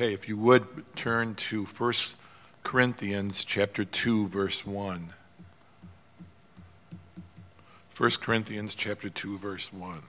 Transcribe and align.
Okay, 0.00 0.14
if 0.14 0.26
you 0.26 0.38
would 0.38 0.64
turn 0.96 1.34
to 1.34 1.66
1 1.66 1.92
Corinthians 2.62 3.44
chapter 3.44 3.84
2 3.84 4.28
verse 4.28 4.64
1. 4.64 5.12
1 7.94 8.10
Corinthians 8.12 8.74
chapter 8.74 9.10
2 9.10 9.36
verse 9.36 9.70
1. 9.70 10.00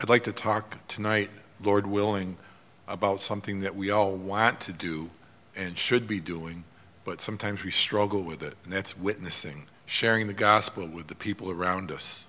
I'd 0.00 0.08
like 0.08 0.24
to 0.24 0.32
talk 0.32 0.84
tonight, 0.88 1.30
Lord 1.62 1.86
willing, 1.86 2.36
about 2.88 3.22
something 3.22 3.60
that 3.60 3.76
we 3.76 3.88
all 3.88 4.10
want 4.10 4.58
to 4.62 4.72
do 4.72 5.10
and 5.54 5.78
should 5.78 6.08
be 6.08 6.18
doing, 6.18 6.64
but 7.04 7.20
sometimes 7.20 7.62
we 7.62 7.70
struggle 7.70 8.22
with 8.22 8.42
it, 8.42 8.56
and 8.64 8.72
that's 8.72 8.98
witnessing, 8.98 9.68
sharing 9.86 10.26
the 10.26 10.34
gospel 10.34 10.88
with 10.88 11.06
the 11.06 11.14
people 11.14 11.48
around 11.48 11.92
us. 11.92 12.26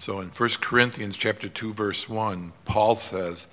So 0.00 0.20
in 0.20 0.28
1 0.28 0.48
Corinthians 0.60 1.16
chapter 1.16 1.48
2 1.48 1.72
verse 1.72 2.08
1, 2.08 2.52
Paul 2.64 2.94
says, 2.94 3.48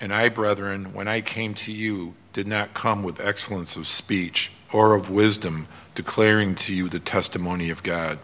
"And 0.00 0.14
I, 0.14 0.30
brethren, 0.30 0.94
when 0.94 1.06
I 1.06 1.20
came 1.20 1.52
to 1.56 1.72
you, 1.72 2.14
did 2.32 2.46
not 2.46 2.72
come 2.72 3.02
with 3.02 3.20
excellence 3.20 3.76
of 3.76 3.86
speech 3.86 4.50
or 4.72 4.94
of 4.94 5.10
wisdom, 5.10 5.68
declaring 5.94 6.54
to 6.54 6.74
you 6.74 6.88
the 6.88 6.98
testimony 6.98 7.68
of 7.68 7.82
God. 7.82 8.18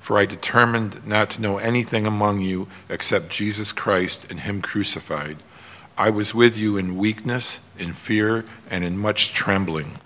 For 0.00 0.18
I 0.18 0.24
determined 0.24 1.06
not 1.06 1.28
to 1.30 1.42
know 1.42 1.58
anything 1.58 2.06
among 2.06 2.40
you 2.40 2.66
except 2.88 3.28
Jesus 3.28 3.72
Christ 3.72 4.26
and 4.30 4.40
him 4.40 4.62
crucified. 4.62 5.42
I 5.98 6.08
was 6.08 6.34
with 6.34 6.56
you 6.56 6.78
in 6.78 6.96
weakness, 6.96 7.60
in 7.78 7.92
fear, 7.92 8.46
and 8.70 8.82
in 8.84 8.96
much 8.96 9.34
trembling. 9.34 9.98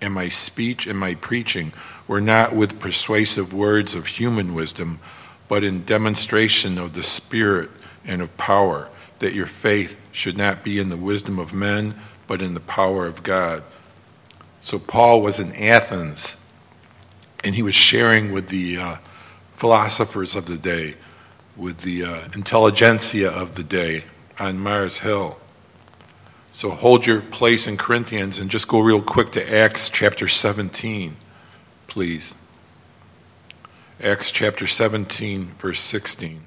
And 0.00 0.12
my 0.12 0.28
speech 0.28 0.88
and 0.88 0.98
my 0.98 1.14
preaching 1.14 1.72
were 2.08 2.20
not 2.20 2.52
with 2.52 2.80
persuasive 2.80 3.52
words 3.52 3.94
of 3.94 4.08
human 4.08 4.54
wisdom, 4.54 4.98
but 5.48 5.64
in 5.64 5.84
demonstration 5.84 6.78
of 6.78 6.92
the 6.92 7.02
Spirit 7.02 7.70
and 8.04 8.22
of 8.22 8.36
power, 8.36 8.88
that 9.18 9.34
your 9.34 9.46
faith 9.46 9.98
should 10.12 10.36
not 10.36 10.62
be 10.62 10.78
in 10.78 10.90
the 10.90 10.96
wisdom 10.96 11.38
of 11.38 11.52
men, 11.52 11.94
but 12.26 12.42
in 12.42 12.54
the 12.54 12.60
power 12.60 13.06
of 13.06 13.22
God. 13.22 13.62
So 14.60 14.78
Paul 14.78 15.22
was 15.22 15.40
in 15.40 15.54
Athens, 15.54 16.36
and 17.42 17.54
he 17.54 17.62
was 17.62 17.74
sharing 17.74 18.32
with 18.32 18.48
the 18.48 18.76
uh, 18.76 18.96
philosophers 19.54 20.36
of 20.36 20.46
the 20.46 20.58
day, 20.58 20.94
with 21.56 21.78
the 21.78 22.04
uh, 22.04 22.28
intelligentsia 22.34 23.30
of 23.30 23.54
the 23.54 23.64
day 23.64 24.04
on 24.38 24.58
Mars 24.58 24.98
Hill. 24.98 25.38
So 26.52 26.70
hold 26.70 27.06
your 27.06 27.20
place 27.20 27.66
in 27.66 27.76
Corinthians 27.76 28.38
and 28.38 28.50
just 28.50 28.66
go 28.68 28.80
real 28.80 29.00
quick 29.00 29.30
to 29.32 29.54
Acts 29.54 29.88
chapter 29.88 30.26
17, 30.26 31.16
please. 31.86 32.34
Acts 34.00 34.30
chapter 34.30 34.68
17, 34.68 35.54
verse 35.58 35.80
16. 35.80 36.46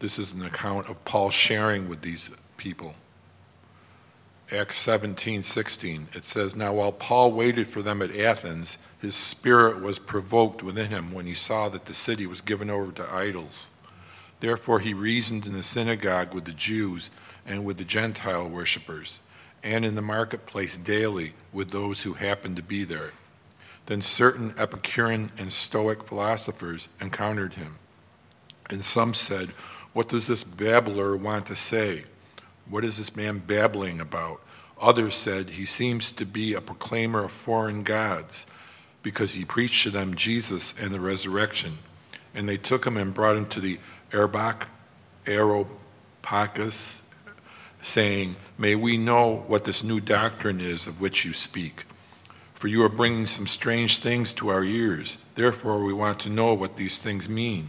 This 0.00 0.18
is 0.18 0.32
an 0.32 0.44
account 0.44 0.90
of 0.90 1.02
Paul 1.06 1.30
sharing 1.30 1.88
with 1.88 2.02
these 2.02 2.30
people. 2.58 2.94
Acts 4.52 4.76
17, 4.76 5.42
16. 5.42 6.08
It 6.12 6.26
says, 6.26 6.54
Now 6.54 6.74
while 6.74 6.92
Paul 6.92 7.32
waited 7.32 7.68
for 7.68 7.80
them 7.80 8.02
at 8.02 8.14
Athens, 8.14 8.76
his 9.00 9.14
spirit 9.14 9.80
was 9.80 9.98
provoked 9.98 10.62
within 10.62 10.90
him 10.90 11.10
when 11.10 11.24
he 11.24 11.32
saw 11.32 11.70
that 11.70 11.86
the 11.86 11.94
city 11.94 12.26
was 12.26 12.42
given 12.42 12.68
over 12.68 12.92
to 12.92 13.10
idols. 13.10 13.70
Therefore 14.40 14.80
he 14.80 14.92
reasoned 14.92 15.46
in 15.46 15.54
the 15.54 15.62
synagogue 15.62 16.34
with 16.34 16.44
the 16.44 16.52
Jews 16.52 17.10
and 17.46 17.64
with 17.64 17.78
the 17.78 17.84
Gentile 17.84 18.46
worshippers, 18.46 19.20
and 19.62 19.86
in 19.86 19.94
the 19.94 20.02
marketplace 20.02 20.76
daily 20.76 21.32
with 21.50 21.70
those 21.70 22.02
who 22.02 22.12
happened 22.12 22.56
to 22.56 22.62
be 22.62 22.84
there. 22.84 23.12
Then 23.90 24.02
certain 24.02 24.54
Epicurean 24.56 25.32
and 25.36 25.52
Stoic 25.52 26.04
philosophers 26.04 26.88
encountered 27.00 27.54
him. 27.54 27.78
And 28.70 28.84
some 28.84 29.14
said, 29.14 29.48
What 29.92 30.08
does 30.08 30.28
this 30.28 30.44
babbler 30.44 31.16
want 31.16 31.46
to 31.46 31.56
say? 31.56 32.04
What 32.68 32.84
is 32.84 32.98
this 32.98 33.16
man 33.16 33.42
babbling 33.44 34.00
about? 34.00 34.42
Others 34.80 35.16
said, 35.16 35.48
He 35.48 35.64
seems 35.64 36.12
to 36.12 36.24
be 36.24 36.54
a 36.54 36.60
proclaimer 36.60 37.24
of 37.24 37.32
foreign 37.32 37.82
gods, 37.82 38.46
because 39.02 39.34
he 39.34 39.44
preached 39.44 39.82
to 39.82 39.90
them 39.90 40.14
Jesus 40.14 40.72
and 40.78 40.92
the 40.92 41.00
resurrection. 41.00 41.78
And 42.32 42.48
they 42.48 42.58
took 42.58 42.86
him 42.86 42.96
and 42.96 43.12
brought 43.12 43.36
him 43.36 43.46
to 43.46 43.60
the 43.60 43.80
Areopagus, 45.26 47.02
saying, 47.80 48.36
May 48.56 48.76
we 48.76 48.96
know 48.96 49.42
what 49.48 49.64
this 49.64 49.82
new 49.82 49.98
doctrine 49.98 50.60
is 50.60 50.86
of 50.86 51.00
which 51.00 51.24
you 51.24 51.32
speak 51.32 51.86
for 52.60 52.68
you 52.68 52.82
are 52.82 52.90
bringing 52.90 53.24
some 53.24 53.46
strange 53.46 53.96
things 53.96 54.34
to 54.34 54.50
our 54.50 54.62
ears. 54.62 55.16
Therefore, 55.34 55.82
we 55.82 55.94
want 55.94 56.20
to 56.20 56.28
know 56.28 56.52
what 56.52 56.76
these 56.76 56.98
things 56.98 57.26
mean. 57.26 57.68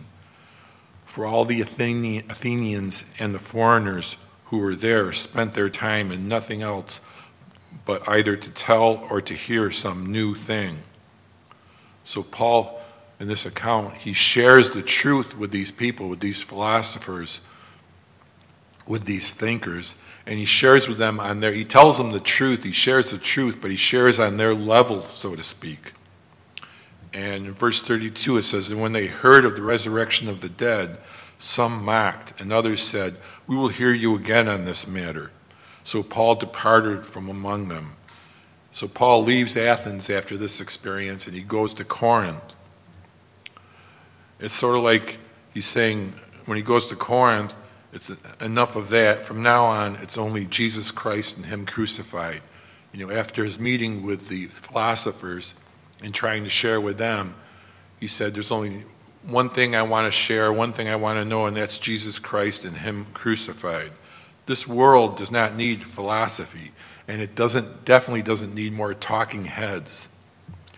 For 1.05 1.25
all 1.25 1.45
the 1.45 1.61
Athenians 1.61 3.05
and 3.17 3.33
the 3.33 3.39
foreigners 3.39 4.17
who 4.47 4.57
were 4.57 4.75
there 4.75 5.13
spent 5.13 5.53
their 5.53 5.69
time 5.69 6.11
in 6.11 6.27
nothing 6.27 6.61
else 6.61 6.99
but 7.85 8.05
either 8.05 8.35
to 8.35 8.49
tell 8.49 9.07
or 9.09 9.21
to 9.21 9.33
hear 9.33 9.71
some 9.71 10.11
new 10.11 10.35
thing. 10.35 10.79
So, 12.03 12.21
Paul, 12.21 12.81
in 13.17 13.29
this 13.29 13.45
account, 13.45 13.93
he 13.95 14.11
shares 14.11 14.71
the 14.71 14.81
truth 14.81 15.37
with 15.37 15.51
these 15.51 15.71
people, 15.71 16.09
with 16.09 16.19
these 16.19 16.41
philosophers, 16.41 17.39
with 18.85 19.05
these 19.05 19.31
thinkers, 19.31 19.95
and 20.31 20.39
he 20.39 20.45
shares 20.45 20.87
with 20.87 20.97
them 20.97 21.19
on 21.19 21.41
their, 21.41 21.51
he 21.51 21.65
tells 21.65 21.97
them 21.97 22.11
the 22.11 22.19
truth, 22.21 22.63
he 22.63 22.71
shares 22.71 23.11
the 23.11 23.17
truth, 23.17 23.57
but 23.59 23.69
he 23.69 23.75
shares 23.75 24.17
on 24.17 24.37
their 24.37 24.55
level, 24.55 25.01
so 25.09 25.35
to 25.35 25.43
speak. 25.43 25.91
And 27.13 27.47
in 27.47 27.53
verse 27.53 27.81
32 27.81 28.37
it 28.37 28.43
says, 28.43 28.69
And 28.69 28.79
when 28.79 28.93
they 28.93 29.07
heard 29.07 29.43
of 29.43 29.55
the 29.55 29.61
resurrection 29.61 30.29
of 30.29 30.39
the 30.39 30.47
dead, 30.47 30.99
some 31.37 31.83
mocked, 31.83 32.39
and 32.39 32.53
others 32.53 32.81
said, 32.81 33.17
We 33.45 33.57
will 33.57 33.67
hear 33.67 33.91
you 33.91 34.15
again 34.15 34.47
on 34.47 34.63
this 34.63 34.87
matter. 34.87 35.31
So 35.83 36.01
Paul 36.01 36.35
departed 36.35 37.05
from 37.05 37.27
among 37.27 37.67
them. 37.67 37.97
So 38.71 38.87
Paul 38.87 39.25
leaves 39.25 39.57
Athens 39.57 40.09
after 40.09 40.37
this 40.37 40.61
experience 40.61 41.27
and 41.27 41.35
he 41.35 41.41
goes 41.41 41.73
to 41.73 41.83
Corinth. 41.83 42.55
It's 44.39 44.53
sort 44.53 44.77
of 44.77 44.83
like 44.83 45.19
he's 45.53 45.67
saying, 45.67 46.13
when 46.45 46.55
he 46.55 46.63
goes 46.63 46.87
to 46.87 46.95
Corinth, 46.95 47.57
it's 47.93 48.11
enough 48.39 48.75
of 48.75 48.89
that. 48.89 49.25
From 49.25 49.43
now 49.43 49.65
on, 49.65 49.95
it's 49.97 50.17
only 50.17 50.45
Jesus 50.45 50.91
Christ 50.91 51.37
and 51.37 51.45
Him 51.45 51.65
crucified. 51.65 52.41
You 52.93 53.07
know, 53.07 53.13
after 53.13 53.45
his 53.45 53.57
meeting 53.57 54.03
with 54.03 54.27
the 54.27 54.47
philosophers 54.47 55.53
and 56.03 56.13
trying 56.13 56.43
to 56.43 56.49
share 56.49 56.81
with 56.81 56.97
them, 56.97 57.35
he 57.99 58.07
said, 58.07 58.33
There's 58.33 58.51
only 58.51 58.83
one 59.23 59.49
thing 59.49 59.75
I 59.75 59.83
want 59.83 60.11
to 60.11 60.17
share, 60.17 60.51
one 60.51 60.73
thing 60.73 60.89
I 60.89 60.95
want 60.95 61.17
to 61.17 61.25
know, 61.25 61.45
and 61.45 61.55
that's 61.55 61.79
Jesus 61.79 62.19
Christ 62.19 62.65
and 62.65 62.77
Him 62.77 63.07
crucified. 63.13 63.91
This 64.45 64.67
world 64.67 65.17
does 65.17 65.31
not 65.31 65.55
need 65.55 65.87
philosophy, 65.87 66.71
and 67.07 67.21
it 67.21 67.35
doesn't 67.35 67.85
definitely 67.85 68.23
doesn't 68.23 68.53
need 68.53 68.73
more 68.73 68.93
talking 68.93 69.45
heads. 69.45 70.09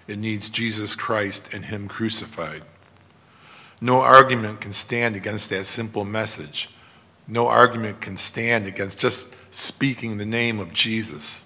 It 0.08 0.20
needs 0.20 0.50
Jesus 0.50 0.96
Christ 0.96 1.48
and 1.54 1.66
Him 1.66 1.88
crucified. 1.88 2.64
No 3.82 4.02
argument 4.02 4.62
can 4.62 4.74
stand 4.74 5.16
against 5.16 5.50
that 5.50 5.66
simple 5.66 6.06
message 6.06 6.70
no 7.28 7.48
argument 7.48 8.02
can 8.02 8.18
stand 8.18 8.68
against 8.68 9.00
just 9.00 9.30
speaking 9.52 10.18
the 10.18 10.26
name 10.26 10.60
of 10.60 10.74
Jesus. 10.74 11.46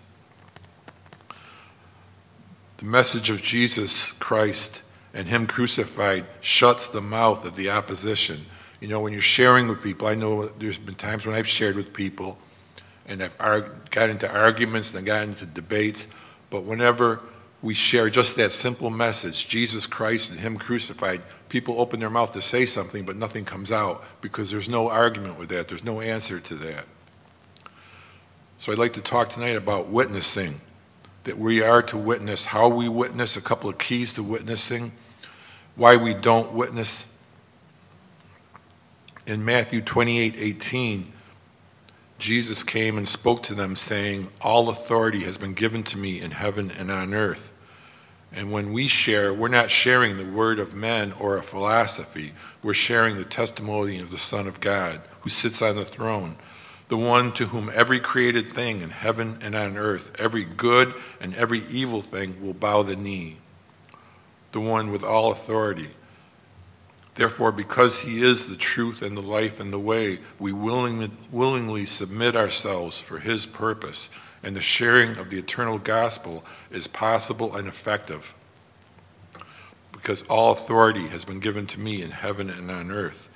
The 2.78 2.86
message 2.86 3.30
of 3.30 3.42
Jesus 3.42 4.12
Christ 4.14 4.84
and 5.14 5.28
Him 5.28 5.48
crucified 5.48 6.26
shuts 6.42 6.88
the 6.88 7.02
mouth 7.02 7.44
of 7.46 7.56
the 7.56 7.70
opposition. 7.70 8.46
You 8.80 8.88
know, 8.88 9.00
when 9.00 9.14
you're 9.14 9.22
sharing 9.22 9.68
with 9.68 9.82
people, 9.82 10.08
I 10.08 10.16
know 10.16 10.48
there's 10.60 10.78
been 10.78 10.96
times 10.96 11.26
when 11.26 11.36
I've 11.36 11.48
shared 11.48 11.76
with 11.76 11.94
people 11.94 12.38
and 13.08 13.24
I've 13.24 13.90
got 13.90 14.10
into 14.10 14.30
arguments 14.30 14.94
and 14.94 15.00
I 15.00 15.02
got 15.04 15.24
into 15.24 15.46
debates, 15.46 16.08
but 16.50 16.64
whenever 16.64 17.22
we 17.62 17.74
share 17.74 18.10
just 18.10 18.36
that 18.36 18.52
simple 18.52 18.90
message, 18.90 19.48
Jesus 19.48 19.88
Christ 19.88 20.30
and 20.30 20.40
Him 20.40 20.58
crucified, 20.58 21.22
people 21.50 21.82
open 21.82 22.00
their 22.00 22.10
mouth 22.10 22.32
to 22.34 22.42
say 22.42 22.66
something, 22.66 23.04
but 23.04 23.16
nothing 23.16 23.46
comes 23.46 23.72
out 23.72 24.04
because 24.22 24.52
there's 24.52 24.70
no 24.70 24.90
argument 24.90 25.40
with 25.40 25.50
that. 25.50 25.68
There's 25.68 25.84
no 25.84 26.02
answer 26.02 26.40
to 26.40 26.56
that. 26.56 26.86
So 28.60 28.72
I'd 28.72 28.78
like 28.78 28.94
to 28.94 29.02
talk 29.02 29.30
tonight 29.30 29.56
about 29.56 29.90
witnessing, 29.90 30.62
that 31.24 31.38
we 31.38 31.62
are 31.62 31.82
to 31.84 31.98
witness, 31.98 32.46
how 32.46 32.68
we 32.68 32.90
witness, 32.90 33.38
a 33.38 33.42
couple 33.42 33.70
of 33.70 33.78
keys 33.78 34.14
to 34.14 34.24
witnessing, 34.24 34.92
why 35.76 35.96
we 35.96 36.14
don't 36.14 36.54
witness. 36.54 37.06
In 39.26 39.44
Matthew 39.44 39.82
28 39.82 40.36
18, 40.38 41.14
Jesus 42.20 42.64
came 42.64 42.98
and 42.98 43.08
spoke 43.08 43.44
to 43.44 43.54
them, 43.54 43.76
saying, 43.76 44.30
All 44.42 44.70
authority 44.70 45.24
has 45.24 45.38
been 45.38 45.54
given 45.54 45.84
to 45.84 45.98
me 45.98 46.20
in 46.20 46.32
heaven 46.32 46.72
and 46.72 46.90
on 46.90 47.14
earth. 47.14 47.54
And 48.32 48.52
when 48.52 48.74
we 48.74 48.88
share, 48.88 49.34
we're 49.34 49.48
not 49.48 49.72
sharing 49.72 50.18
the 50.18 50.26
word 50.26 50.60
of 50.60 50.74
men 50.74 51.14
or 51.14 51.38
a 51.38 51.44
philosophy. 51.44 52.34
We're 52.62 52.74
sharing 52.74 53.18
the 53.18 53.24
testimony 53.24 54.00
of 54.00 54.12
the 54.12 54.18
Son 54.18 54.48
of 54.48 54.60
God 54.60 55.02
who 55.22 55.30
sits 55.30 55.62
on 55.62 55.76
the 55.76 55.86
throne, 55.86 56.38
the 56.90 56.98
one 56.98 57.34
to 57.34 57.48
whom 57.48 57.72
every 57.74 58.00
created 58.00 58.52
thing 58.52 58.82
in 58.82 58.90
heaven 58.90 59.38
and 59.42 59.56
on 59.56 59.78
earth, 59.78 60.12
every 60.20 60.44
good 60.44 60.94
and 61.22 61.36
every 61.36 61.64
evil 61.70 62.02
thing 62.02 62.42
will 62.42 62.54
bow 62.54 62.84
the 62.84 62.96
knee, 62.96 63.38
the 64.52 64.62
one 64.62 64.92
with 64.92 65.04
all 65.04 65.32
authority. 65.32 65.92
Therefore, 67.18 67.52
because 67.52 68.02
he 68.02 68.24
is 68.24 68.48
the 68.48 68.56
truth 68.56 69.02
and 69.02 69.18
the 69.18 69.24
life 69.24 69.60
and 69.60 69.74
the 69.74 69.80
way, 69.80 70.20
we 70.38 70.54
willingly, 70.54 71.10
willingly 71.32 71.84
submit 71.84 72.36
ourselves 72.36 73.00
for 73.00 73.18
his 73.18 73.48
purpose, 73.48 74.12
and 74.44 74.56
the 74.56 74.62
sharing 74.62 75.18
of 75.18 75.32
the 75.32 75.40
eternal 75.40 75.80
gospel 75.80 76.46
is 76.70 76.86
possible 76.86 77.56
and 77.56 77.68
effective. 77.68 78.36
Because 79.92 80.22
all 80.30 80.52
authority 80.52 81.08
has 81.08 81.26
been 81.26 81.40
given 81.40 81.66
to 81.68 81.80
me 81.80 82.04
in 82.04 82.12
heaven 82.12 82.52
and 82.52 82.70
on 82.70 82.92
earth. 82.92 83.30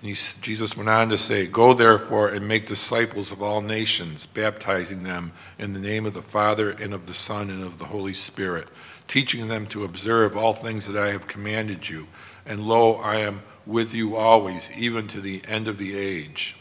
He, 0.00 0.14
Jesus 0.40 0.76
went 0.76 0.88
on 0.88 1.08
to 1.10 1.18
say, 1.18 1.46
Go 1.46 1.74
therefore 1.74 2.30
and 2.30 2.48
make 2.48 2.66
disciples 2.66 3.30
of 3.30 3.40
all 3.40 3.60
nations, 3.60 4.26
baptizing 4.26 5.04
them 5.04 5.30
in 5.56 5.72
the 5.72 5.78
name 5.78 6.04
of 6.04 6.14
the 6.14 6.22
Father 6.22 6.70
and 6.70 6.92
of 6.92 7.06
the 7.06 7.14
Son 7.14 7.48
and 7.48 7.62
of 7.62 7.78
the 7.78 7.84
Holy 7.84 8.12
Spirit, 8.12 8.66
teaching 9.06 9.46
them 9.46 9.68
to 9.68 9.84
observe 9.84 10.36
all 10.36 10.52
things 10.52 10.88
that 10.88 11.00
I 11.00 11.12
have 11.12 11.28
commanded 11.28 11.88
you. 11.88 12.08
And 12.44 12.66
lo, 12.66 12.94
I 12.94 13.16
am 13.16 13.42
with 13.66 13.94
you 13.94 14.16
always, 14.16 14.70
even 14.76 15.06
to 15.08 15.20
the 15.20 15.42
end 15.46 15.68
of 15.68 15.78
the 15.78 15.96
age. 15.96 16.56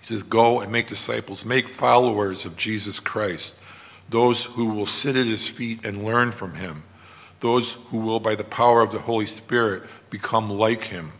He 0.00 0.06
says, 0.06 0.22
Go 0.22 0.60
and 0.60 0.72
make 0.72 0.86
disciples, 0.86 1.44
make 1.44 1.68
followers 1.68 2.44
of 2.44 2.56
Jesus 2.56 3.00
Christ, 3.00 3.54
those 4.08 4.44
who 4.44 4.66
will 4.66 4.86
sit 4.86 5.16
at 5.16 5.26
his 5.26 5.46
feet 5.46 5.84
and 5.84 6.04
learn 6.04 6.32
from 6.32 6.54
him, 6.54 6.84
those 7.40 7.72
who 7.88 7.98
will, 7.98 8.20
by 8.20 8.34
the 8.34 8.44
power 8.44 8.82
of 8.82 8.92
the 8.92 9.00
Holy 9.00 9.26
Spirit, 9.26 9.82
become 10.10 10.50
like 10.50 10.84
him 10.84 11.12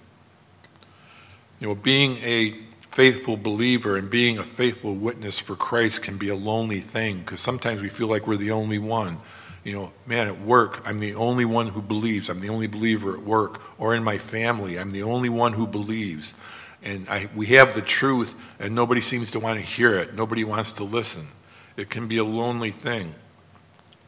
you 1.61 1.69
know, 1.69 1.75
being 1.75 2.17
a 2.19 2.57
faithful 2.91 3.37
believer 3.37 3.97
and 3.97 4.11
being 4.11 4.39
a 4.39 4.45
faithful 4.45 4.95
witness 4.95 5.39
for 5.39 5.55
Christ 5.55 6.03
can 6.03 6.17
be 6.17 6.29
a 6.29 6.35
lonely 6.35 6.81
thing 6.81 7.19
because 7.19 7.41
sometimes 7.41 7.83
we 7.83 7.89
feel 7.89 8.09
like 8.09 8.27
we're 8.27 8.37
the 8.37 8.51
only 8.51 8.79
one. 8.79 9.19
You 9.63 9.73
know, 9.75 9.93
man, 10.07 10.27
at 10.27 10.41
work, 10.41 10.83
I'm 10.87 10.99
the 10.99 11.15
only 11.15 11.45
one 11.45 11.69
who 11.69 11.83
believes. 11.83 12.29
I'm 12.29 12.41
the 12.41 12.49
only 12.49 12.67
believer 12.67 13.15
at 13.15 13.23
work. 13.23 13.61
Or 13.79 13.95
in 13.95 14.03
my 14.03 14.19
family, 14.19 14.79
I'm 14.79 14.91
the 14.91 15.03
only 15.03 15.29
one 15.29 15.53
who 15.53 15.67
believes. 15.67 16.35
And 16.83 17.07
I, 17.09 17.29
we 17.35 17.47
have 17.47 17.75
the 17.75 17.83
truth, 17.83 18.35
and 18.59 18.75
nobody 18.75 19.03
seems 19.03 19.31
to 19.33 19.41
want 19.41 19.59
to 19.59 19.65
hear 19.65 19.97
it. 19.97 20.15
Nobody 20.15 20.45
wants 20.45 20.73
to 20.75 20.85
listen. 20.85 21.29
It 21.77 21.91
can 21.91 22.09
be 22.09 22.17
a 22.17 22.25
lonely 22.25 22.71
thing. 22.71 23.15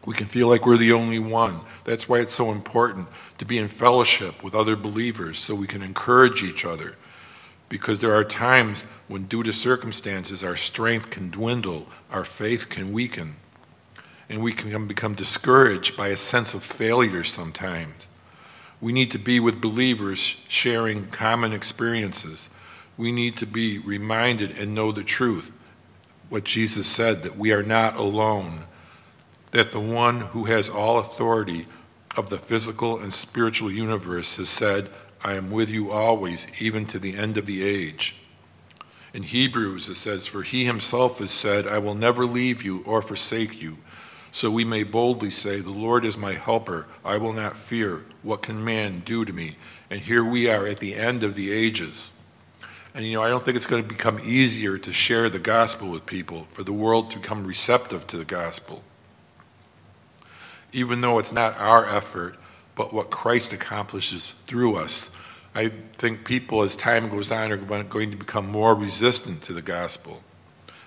We 0.06 0.14
can 0.14 0.26
feel 0.26 0.48
like 0.48 0.66
we're 0.66 0.78
the 0.78 0.92
only 0.92 1.18
one. 1.18 1.60
That's 1.84 2.08
why 2.08 2.20
it's 2.20 2.34
so 2.34 2.50
important 2.50 3.08
to 3.38 3.44
be 3.44 3.58
in 3.58 3.68
fellowship 3.68 4.42
with 4.42 4.54
other 4.54 4.74
believers 4.74 5.38
so 5.38 5.54
we 5.54 5.66
can 5.66 5.82
encourage 5.82 6.42
each 6.42 6.64
other 6.64 6.96
because 7.72 8.00
there 8.00 8.14
are 8.14 8.22
times 8.22 8.84
when, 9.08 9.24
due 9.24 9.42
to 9.42 9.50
circumstances, 9.50 10.44
our 10.44 10.56
strength 10.56 11.08
can 11.08 11.30
dwindle, 11.30 11.86
our 12.10 12.22
faith 12.22 12.68
can 12.68 12.92
weaken, 12.92 13.36
and 14.32 14.42
we 14.42 14.54
can 14.54 14.86
become 14.86 15.14
discouraged 15.14 15.94
by 15.94 16.08
a 16.08 16.16
sense 16.16 16.54
of 16.54 16.64
failure 16.64 17.22
sometimes. 17.22 18.08
We 18.80 18.90
need 18.90 19.10
to 19.10 19.18
be 19.18 19.38
with 19.38 19.60
believers 19.60 20.38
sharing 20.48 21.08
common 21.08 21.52
experiences. 21.52 22.48
We 22.96 23.12
need 23.12 23.36
to 23.36 23.46
be 23.46 23.78
reminded 23.78 24.52
and 24.52 24.74
know 24.74 24.90
the 24.90 25.04
truth. 25.04 25.52
What 26.30 26.44
Jesus 26.44 26.86
said, 26.86 27.22
that 27.24 27.36
we 27.36 27.52
are 27.52 27.62
not 27.62 27.96
alone, 27.98 28.64
that 29.50 29.70
the 29.70 29.80
one 29.80 30.22
who 30.22 30.44
has 30.44 30.70
all 30.70 30.98
authority 30.98 31.66
of 32.16 32.30
the 32.30 32.38
physical 32.38 32.98
and 32.98 33.12
spiritual 33.12 33.70
universe 33.70 34.36
has 34.36 34.48
said, 34.48 34.88
I 35.22 35.34
am 35.34 35.50
with 35.50 35.68
you 35.68 35.90
always, 35.90 36.46
even 36.58 36.86
to 36.86 36.98
the 36.98 37.18
end 37.18 37.36
of 37.36 37.44
the 37.44 37.62
age. 37.62 38.16
In 39.12 39.24
Hebrews, 39.24 39.90
it 39.90 39.96
says, 39.96 40.26
For 40.26 40.42
he 40.42 40.64
himself 40.64 41.18
has 41.18 41.32
said, 41.32 41.66
I 41.66 41.78
will 41.78 41.94
never 41.94 42.24
leave 42.24 42.62
you 42.62 42.82
or 42.86 43.02
forsake 43.02 43.60
you. 43.60 43.76
So 44.34 44.50
we 44.50 44.64
may 44.64 44.82
boldly 44.82 45.30
say, 45.30 45.60
The 45.60 45.70
Lord 45.70 46.06
is 46.06 46.16
my 46.16 46.32
helper. 46.32 46.86
I 47.04 47.18
will 47.18 47.34
not 47.34 47.56
fear. 47.56 48.04
What 48.22 48.40
can 48.40 48.64
man 48.64 49.02
do 49.04 49.26
to 49.26 49.32
me? 49.32 49.56
And 49.90 50.00
here 50.00 50.24
we 50.24 50.48
are 50.48 50.66
at 50.66 50.78
the 50.78 50.94
end 50.94 51.22
of 51.22 51.34
the 51.34 51.52
ages. 51.52 52.12
And 52.94 53.04
you 53.04 53.12
know, 53.12 53.22
I 53.22 53.28
don't 53.28 53.44
think 53.44 53.56
it's 53.56 53.66
going 53.66 53.82
to 53.82 53.88
become 53.88 54.20
easier 54.24 54.78
to 54.78 54.92
share 54.92 55.28
the 55.28 55.38
gospel 55.38 55.88
with 55.88 56.06
people, 56.06 56.46
for 56.52 56.62
the 56.62 56.72
world 56.72 57.10
to 57.10 57.18
become 57.18 57.46
receptive 57.46 58.06
to 58.08 58.16
the 58.16 58.24
gospel. 58.24 58.82
Even 60.72 61.02
though 61.02 61.18
it's 61.18 61.32
not 61.32 61.56
our 61.58 61.86
effort, 61.86 62.36
but 62.74 62.92
what 62.92 63.10
Christ 63.10 63.52
accomplishes 63.52 64.34
through 64.46 64.76
us. 64.76 65.10
I 65.54 65.70
think 65.94 66.24
people, 66.24 66.62
as 66.62 66.74
time 66.74 67.10
goes 67.10 67.30
on, 67.30 67.52
are 67.52 67.58
going 67.58 68.10
to 68.10 68.16
become 68.16 68.50
more 68.50 68.74
resistant 68.74 69.42
to 69.42 69.52
the 69.52 69.60
gospel 69.60 70.22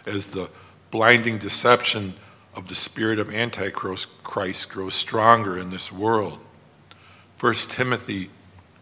as 0.08 0.28
the 0.28 0.50
blinding 0.90 1.38
deception 1.38 2.16
of 2.56 2.70
the 2.70 2.76
spirit 2.76 3.20
of 3.20 3.30
Antichrist 3.30 4.08
grows 4.24 4.94
stronger 4.96 5.58
in 5.58 5.70
this 5.72 5.92
world. 5.92 6.40
1 7.40 7.54
Timothy 7.54 8.30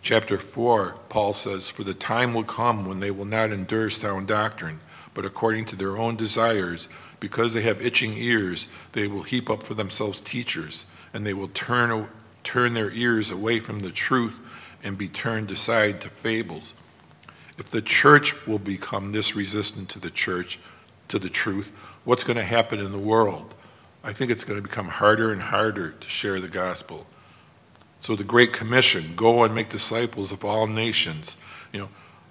chapter 0.03 0.37
4, 0.37 0.95
Paul 1.09 1.33
says, 1.33 1.69
For 1.69 1.83
the 1.83 1.95
time 1.95 2.33
will 2.33 2.43
come 2.43 2.85
when 2.85 2.99
they 2.99 3.09
will 3.09 3.25
not 3.25 3.51
endure 3.51 3.89
sound 3.89 4.27
doctrine, 4.27 4.79
but 5.15 5.25
according 5.25 5.65
to 5.65 5.75
their 5.75 5.97
own 5.97 6.15
desires, 6.15 6.87
because 7.19 7.53
they 7.53 7.61
have 7.61 7.81
itching 7.81 8.13
ears, 8.13 8.67
they 8.91 9.07
will 9.07 9.23
heap 9.23 9.49
up 9.49 9.63
for 9.63 9.73
themselves 9.73 10.19
teachers, 10.19 10.85
and 11.13 11.25
they 11.25 11.33
will 11.33 11.47
turn 11.49 12.07
turn 12.43 12.73
their 12.73 12.91
ears 12.91 13.31
away 13.31 13.57
from 13.59 13.79
the 13.79 13.89
truth 13.89 14.37
and 14.83 14.97
be 14.97 15.07
turned 15.07 15.49
aside 15.49 16.01
to 16.01 16.09
fables. 16.09 16.75
If 17.57 17.69
the 17.69 17.81
church 17.81 18.45
will 18.45 18.59
become 18.59 19.11
this 19.11 19.35
resistant 19.35 19.87
to 19.89 19.99
the 19.99 20.09
church, 20.11 20.59
to 21.07 21.17
the 21.17 21.29
truth, 21.29 21.71
what's 22.03 22.23
going 22.25 22.37
to 22.37 22.43
happen 22.43 22.79
in 22.79 22.91
the 22.91 22.97
world? 22.97 23.55
I 24.03 24.11
think 24.11 24.31
it's 24.31 24.43
going 24.43 24.61
to 24.61 24.67
become 24.67 24.89
harder 24.89 25.31
and 25.31 25.41
harder 25.41 25.91
to 25.91 26.09
share 26.09 26.39
the 26.41 26.49
gospel. 26.49 27.07
So 28.01 28.17
the 28.17 28.25
Great 28.25 28.51
Commission, 28.51 29.13
go 29.15 29.43
and 29.43 29.55
make 29.55 29.69
disciples 29.69 30.33
of 30.33 30.43
all 30.43 30.67
nations. 30.67 31.37
You 31.71 31.79
know, 31.79 31.89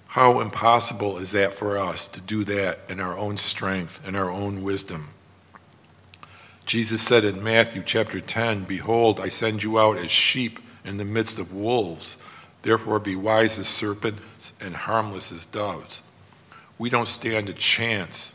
how 0.09 0.41
impossible 0.41 1.17
is 1.17 1.33
that 1.33 1.55
for 1.55 1.79
us 1.79 2.07
to 2.09 2.21
do 2.21 2.45
that 2.45 2.81
in 2.91 3.01
our 3.01 3.17
own 3.17 3.39
strength 3.39 4.03
and 4.05 4.15
our 4.15 4.31
own 4.31 4.63
wisdom? 4.63 5.09
Jesus 6.67 7.01
said 7.01 7.25
in 7.25 7.43
Matthew 7.43 7.83
chapter 7.85 8.21
10, 8.21 8.65
Behold, 8.65 9.19
I 9.19 9.29
send 9.29 9.63
you 9.63 9.79
out 9.79 9.97
as 9.97 10.11
sheep 10.11 10.59
in 10.85 10.99
the 10.99 11.05
midst 11.07 11.39
of 11.39 11.55
wolves. 11.55 12.19
Therefore, 12.61 12.99
be 12.99 13.17
wise 13.17 13.59
as 13.59 13.67
serpents 13.67 14.53
and 14.61 14.77
harmless 14.77 15.33
as 15.33 15.47
doves. 15.47 16.03
We 16.79 16.91
don't 16.91 17.09
stand 17.09 17.49
a 17.49 17.55
chance 17.55 18.35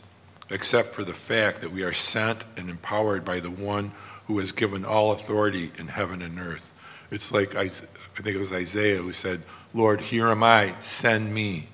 except 0.50 0.94
for 0.94 1.04
the 1.04 1.14
fact 1.14 1.60
that 1.60 1.72
we 1.72 1.82
are 1.82 1.92
sent 1.92 2.44
and 2.56 2.70
empowered 2.70 3.24
by 3.24 3.40
the 3.40 3.50
one 3.50 3.92
who 4.26 4.38
has 4.38 4.52
given 4.52 4.84
all 4.84 5.12
authority 5.12 5.72
in 5.78 5.88
heaven 5.88 6.22
and 6.22 6.38
earth. 6.38 6.70
It's 7.10 7.32
like, 7.32 7.54
I, 7.54 7.62
I 7.62 8.22
think 8.22 8.36
it 8.36 8.38
was 8.38 8.52
Isaiah 8.52 8.98
who 8.98 9.12
said, 9.12 9.42
Lord, 9.72 10.00
here 10.00 10.28
am 10.28 10.42
I, 10.42 10.74
send 10.80 11.32
me. 11.32 11.68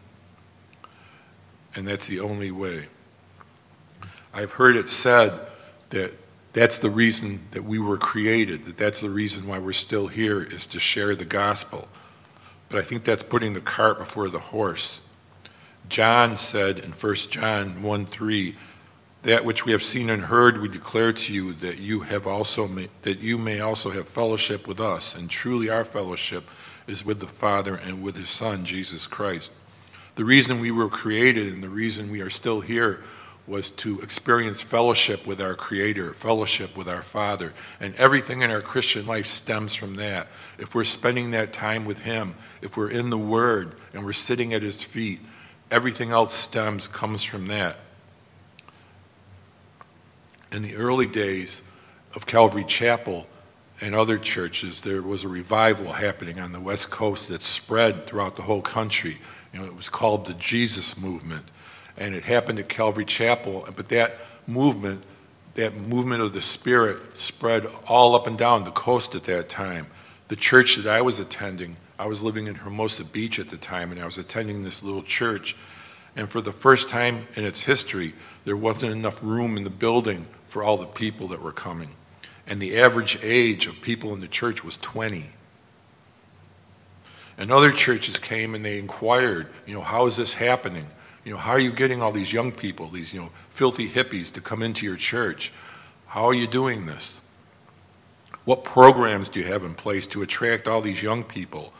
And 1.75 1.87
that's 1.87 2.07
the 2.07 2.21
only 2.21 2.51
way. 2.51 2.87
I've 4.33 4.53
heard 4.53 4.77
it 4.77 4.89
said 4.89 5.41
that 5.91 6.13
that's 6.53 6.79
the 6.79 6.91
reason 6.91 7.47
that 7.51 7.65
we 7.65 7.79
were 7.79 7.99
created, 7.99 8.65
that 8.67 8.77
that's 8.77 9.01
the 9.01 9.11
reason 9.11 9.47
why 9.47 9.59
we're 9.59 9.73
still 9.73 10.07
here, 10.07 10.43
is 10.43 10.67
to 10.67 10.79
share 10.79 11.17
the 11.17 11.25
gospel. 11.25 11.89
But 12.69 12.79
I 12.79 12.83
think 12.83 13.05
that's 13.05 13.25
putting 13.25 13.55
the 13.55 13.61
cart 13.61 13.99
before 13.99 14.29
the 14.29 14.39
horse. 14.39 15.01
John 15.89 16.37
said 16.37 16.79
in 16.79 16.93
1 16.93 17.15
John 17.15 17.83
1 17.83 18.07
3, 18.07 18.57
that 19.23 19.45
which 19.45 19.65
we 19.65 19.73
have 19.73 19.83
seen 19.83 20.11
and 20.11 20.25
heard 20.25 20.61
we 20.61 20.69
declare 20.69 21.13
to 21.13 21.33
you 21.33 21.55
that 21.55 21.79
you 21.79 22.01
have 22.01 22.27
also 22.27 22.69
may, 22.69 22.89
that 23.03 23.21
you 23.21 23.39
may 23.39 23.59
also 23.59 23.91
have 23.91 24.07
fellowship 24.07 24.69
with 24.69 24.79
us 24.79 25.15
and 25.15 25.31
truly 25.31 25.71
our 25.71 25.85
fellowship 25.85 26.45
is 26.87 27.05
with 27.07 27.21
the 27.21 27.27
father 27.27 27.75
and 27.75 28.03
with 28.03 28.17
his 28.17 28.29
son 28.29 28.67
jesus 28.67 29.07
christ 29.07 29.51
the 30.17 30.25
reason 30.25 30.61
we 30.61 30.71
were 30.71 30.91
created 30.91 31.53
and 31.53 31.63
the 31.63 31.71
reason 31.71 32.11
we 32.11 32.21
are 32.21 32.29
still 32.29 32.61
here 32.61 33.03
was 33.47 33.71
to 33.71 34.01
experience 34.01 34.63
fellowship 34.63 35.27
with 35.27 35.41
our 35.41 35.55
Creator, 35.55 36.15
fellowship 36.15 36.77
with 36.77 36.89
our 36.89 37.03
Father. 37.03 37.53
And 37.79 37.95
everything 37.97 38.41
in 38.41 38.51
our 38.51 38.63
Christian 38.63 39.07
life 39.07 39.27
stems 39.27 39.75
from 39.75 39.97
that. 39.97 40.29
If 40.59 40.75
we're 40.75 40.85
spending 40.85 41.31
that 41.33 41.53
time 41.53 41.85
with 41.85 42.01
Him, 42.01 42.37
if 42.63 42.77
we're 42.77 42.91
in 42.91 43.11
the 43.11 43.19
Word 43.19 43.75
and 43.93 44.03
we're 44.03 44.15
sitting 44.15 44.55
at 44.55 44.63
His 44.63 44.83
feet, 44.83 45.21
everything 45.71 46.11
else 46.11 46.35
stems, 46.35 46.89
comes 46.89 47.23
from 47.23 47.49
that. 47.49 47.79
In 50.53 50.63
the 50.63 50.77
early 50.77 51.07
days 51.07 51.63
of 52.15 52.27
Calvary 52.27 52.65
Chapel 52.65 53.27
and 53.81 53.95
other 53.95 54.19
churches, 54.19 54.83
there 54.83 55.03
was 55.03 55.25
a 55.25 55.29
revival 55.29 55.95
happening 55.95 56.39
on 56.39 56.53
the 56.53 56.61
West 56.61 56.91
Coast 56.91 57.29
that 57.29 57.43
spread 57.43 58.07
throughout 58.07 58.37
the 58.37 58.43
whole 58.43 58.63
country. 58.63 59.19
You 59.53 59.61
know, 59.61 59.67
it 59.67 59.77
was 59.77 59.89
called 59.89 60.27
the 60.27 60.35
Jesus 60.35 60.97
Movement 60.97 61.47
and 61.97 62.15
it 62.15 62.25
happened 62.25 62.59
at 62.59 62.69
Calvary 62.69 63.05
Chapel. 63.05 63.69
But 63.75 63.89
that 63.89 64.17
movement, 64.47 65.05
that 65.55 65.77
movement 65.77 66.23
of 66.23 66.33
the 66.33 66.41
Spirit, 66.41 67.17
spread 67.17 67.67
all 67.87 68.15
up 68.15 68.27
and 68.27 68.37
down 68.37 68.65
the 68.65 68.71
coast 68.71 69.15
at 69.15 69.25
that 69.25 69.49
time. 69.49 69.87
The 70.29 70.37
church 70.37 70.77
that 70.77 70.87
I 70.87 71.03
was 71.03 71.19
attending, 71.19 71.77
I 71.99 72.07
was 72.07 72.23
living 72.23 72.47
in 72.47 72.57
Hermosa 72.57 73.05
Beach 73.05 73.39
at 73.39 73.49
the 73.49 73.57
time, 73.57 73.93
and 73.93 74.01
I 74.01 74.05
was 74.05 74.19
attending 74.19 74.63
this 74.65 74.83
little 74.83 75.03
church. 75.03 75.57
And 76.17 76.29
for 76.29 76.41
the 76.41 76.53
first 76.53 76.89
time 76.89 77.29
in 77.35 77.45
its 77.45 77.63
history, 77.63 78.15
there 78.45 78.57
wasn't 78.57 78.93
enough 78.93 79.23
room 79.23 79.57
in 79.57 79.65
the 79.65 79.71
building 79.71 80.27
for 80.47 80.63
all 80.63 80.77
the 80.77 80.87
people 80.87 81.29
that 81.29 81.43
were 81.43 81.53
coming. 81.53 81.91
And 82.47 82.61
the 82.61 82.79
average 82.79 83.19
age 83.23 83.67
of 83.67 83.81
people 83.81 84.13
in 84.13 84.19
the 84.19 84.29
church 84.29 84.65
was 84.65 84.77
20. 84.79 85.31
And 87.37 87.51
other 87.51 87.73
churches 87.73 88.19
came 88.19 88.55
and 88.55 88.65
they 88.65 88.79
inquired, 88.79 89.49
you 89.67 89.75
know, 89.75 89.81
how 89.81 90.07
is 90.07 90.17
this 90.17 90.35
happening? 90.35 90.87
You 91.25 91.33
know, 91.33 91.39
how 91.39 91.53
are 91.53 91.61
you 91.61 91.73
getting 91.73 92.03
all 92.03 92.13
these 92.13 92.33
young 92.33 92.53
people, 92.53 92.89
these, 92.89 93.13
you 93.13 93.21
know, 93.21 93.31
filthy 93.51 93.89
hippies 93.89 94.31
to 94.33 94.41
come 94.41 94.63
into 94.63 94.87
your 94.87 94.97
church? 94.97 95.53
How 96.07 96.27
are 96.27 96.35
you 96.35 96.47
doing 96.47 96.87
this? 96.87 97.21
What 98.45 98.63
programs 98.63 99.29
do 99.29 99.41
you 99.41 99.47
have 99.47 99.65
in 99.65 99.75
place 99.75 100.07
to 100.09 100.23
attract 100.23 100.69
all 100.69 100.83
these 100.83 101.03
young 101.03 101.25
people? 101.25 101.73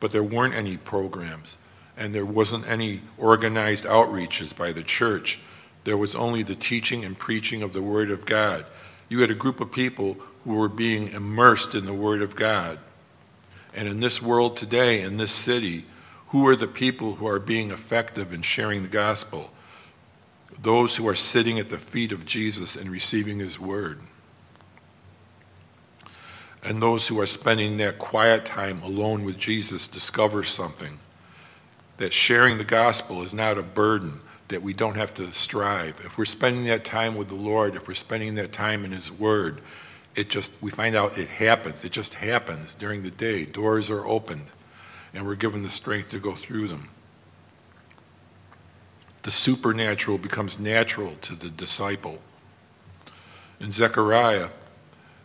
But 0.00 0.10
there 0.10 0.22
weren't 0.22 0.54
any 0.54 0.76
programs, 0.76 1.58
and 1.96 2.14
there 2.14 2.26
wasn't 2.26 2.66
any 2.66 3.02
organized 3.16 3.84
outreaches 3.84 4.54
by 4.54 4.72
the 4.72 4.82
church. 4.82 5.38
There 5.84 5.96
was 5.96 6.14
only 6.14 6.42
the 6.42 6.54
teaching 6.54 7.04
and 7.04 7.18
preaching 7.18 7.62
of 7.62 7.72
the 7.72 7.82
Word 7.82 8.10
of 8.10 8.26
God. 8.26 8.66
You 9.08 9.20
had 9.20 9.30
a 9.30 9.34
group 9.34 9.60
of 9.60 9.70
people 9.70 10.16
who 10.44 10.54
were 10.54 10.68
being 10.68 11.08
immersed 11.08 11.74
in 11.74 11.84
the 11.84 11.94
Word 11.94 12.22
of 12.22 12.36
God. 12.36 12.78
And 13.74 13.88
in 13.88 14.00
this 14.00 14.22
world 14.22 14.56
today, 14.56 15.00
in 15.02 15.16
this 15.16 15.32
city, 15.32 15.84
who 16.28 16.46
are 16.48 16.56
the 16.56 16.68
people 16.68 17.16
who 17.16 17.26
are 17.26 17.38
being 17.38 17.70
effective 17.70 18.32
in 18.32 18.42
sharing 18.42 18.82
the 18.82 18.88
gospel? 18.88 19.50
Those 20.60 20.96
who 20.96 21.06
are 21.08 21.14
sitting 21.14 21.58
at 21.58 21.68
the 21.68 21.78
feet 21.78 22.12
of 22.12 22.24
Jesus 22.24 22.76
and 22.76 22.90
receiving 22.90 23.38
his 23.38 23.58
word. 23.58 24.00
And 26.64 26.82
those 26.82 27.08
who 27.08 27.20
are 27.20 27.26
spending 27.26 27.76
that 27.76 27.98
quiet 27.98 28.46
time 28.46 28.82
alone 28.82 29.22
with 29.24 29.36
Jesus 29.36 29.86
discover 29.86 30.42
something 30.42 30.98
that 31.98 32.12
sharing 32.12 32.58
the 32.58 32.64
gospel 32.64 33.22
is 33.22 33.34
not 33.34 33.58
a 33.58 33.62
burden, 33.62 34.20
that 34.48 34.62
we 34.62 34.72
don't 34.72 34.96
have 34.96 35.12
to 35.14 35.30
strive. 35.32 36.00
If 36.04 36.16
we're 36.16 36.24
spending 36.24 36.64
that 36.64 36.84
time 36.84 37.16
with 37.16 37.28
the 37.28 37.34
Lord, 37.34 37.76
if 37.76 37.86
we're 37.86 37.94
spending 37.94 38.34
that 38.36 38.52
time 38.52 38.84
in 38.84 38.92
his 38.92 39.12
word, 39.12 39.60
it 40.16 40.30
just, 40.30 40.52
we 40.60 40.70
find 40.70 40.96
out 40.96 41.18
it 41.18 41.28
happens. 41.28 41.84
It 41.84 41.92
just 41.92 42.14
happens 42.14 42.74
during 42.74 43.02
the 43.02 43.10
day. 43.10 43.44
Doors 43.44 43.90
are 43.90 44.06
opened, 44.06 44.46
and 45.12 45.26
we're 45.26 45.34
given 45.34 45.62
the 45.62 45.70
strength 45.70 46.10
to 46.10 46.18
go 46.18 46.34
through 46.34 46.68
them. 46.68 46.88
The 49.22 49.30
supernatural 49.30 50.18
becomes 50.18 50.58
natural 50.58 51.14
to 51.22 51.34
the 51.34 51.50
disciple. 51.50 52.18
In 53.60 53.70
Zechariah 53.70 54.50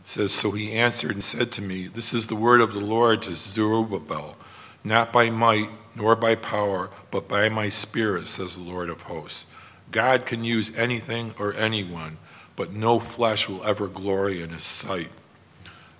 says, 0.03 0.32
So 0.32 0.51
he 0.51 0.72
answered 0.72 1.12
and 1.12 1.24
said 1.24 1.51
to 1.53 1.62
me, 1.62 1.88
This 1.88 2.13
is 2.13 2.27
the 2.27 2.36
word 2.36 2.62
of 2.62 2.74
the 2.74 2.79
Lord 2.79 3.22
to 3.24 3.36
Zerubbabel, 3.36 4.36
not 4.84 5.13
by 5.13 5.29
might 5.29 5.70
nor 5.96 6.15
by 6.15 6.36
power, 6.36 6.89
but 7.12 7.27
by 7.27 7.50
my 7.50 7.70
spirit, 7.70 8.27
says 8.27 8.56
the 8.56 8.62
Lord 8.62 8.89
of 8.89 9.01
hosts. 9.01 9.46
God 9.91 10.25
can 10.25 10.44
use 10.44 10.72
anything 10.75 11.34
or 11.39 11.53
anyone 11.53 12.18
but 12.60 12.74
no 12.74 13.00
flesh 13.00 13.48
will 13.48 13.63
ever 13.63 13.88
glory 13.88 14.41
in 14.41 14.50
his 14.50 14.65
sight. 14.65 15.10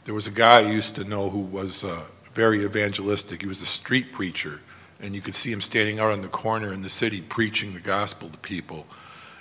There 0.04 0.14
was 0.14 0.28
a 0.28 0.32
guy 0.32 0.58
I 0.58 0.72
used 0.72 0.94
to 0.96 1.06
know 1.06 1.30
who 1.30 1.40
was 1.40 1.86
uh, 1.86 2.02
very 2.34 2.66
evangelistic. 2.66 3.42
He 3.42 3.48
was 3.48 3.62
a 3.62 3.66
street 3.66 4.12
preacher, 4.12 4.60
and 5.00 5.16
you 5.16 5.22
could 5.22 5.36
see 5.36 5.54
him 5.54 5.62
standing 5.62 6.02
out 6.02 6.12
on 6.12 6.22
the 6.22 6.28
corner 6.28 6.74
in 6.74 6.82
the 6.82 6.90
city 6.90 7.22
preaching 7.22 7.74
the 7.74 7.80
gospel 7.80 8.30
to 8.30 8.38
people. 8.40 8.88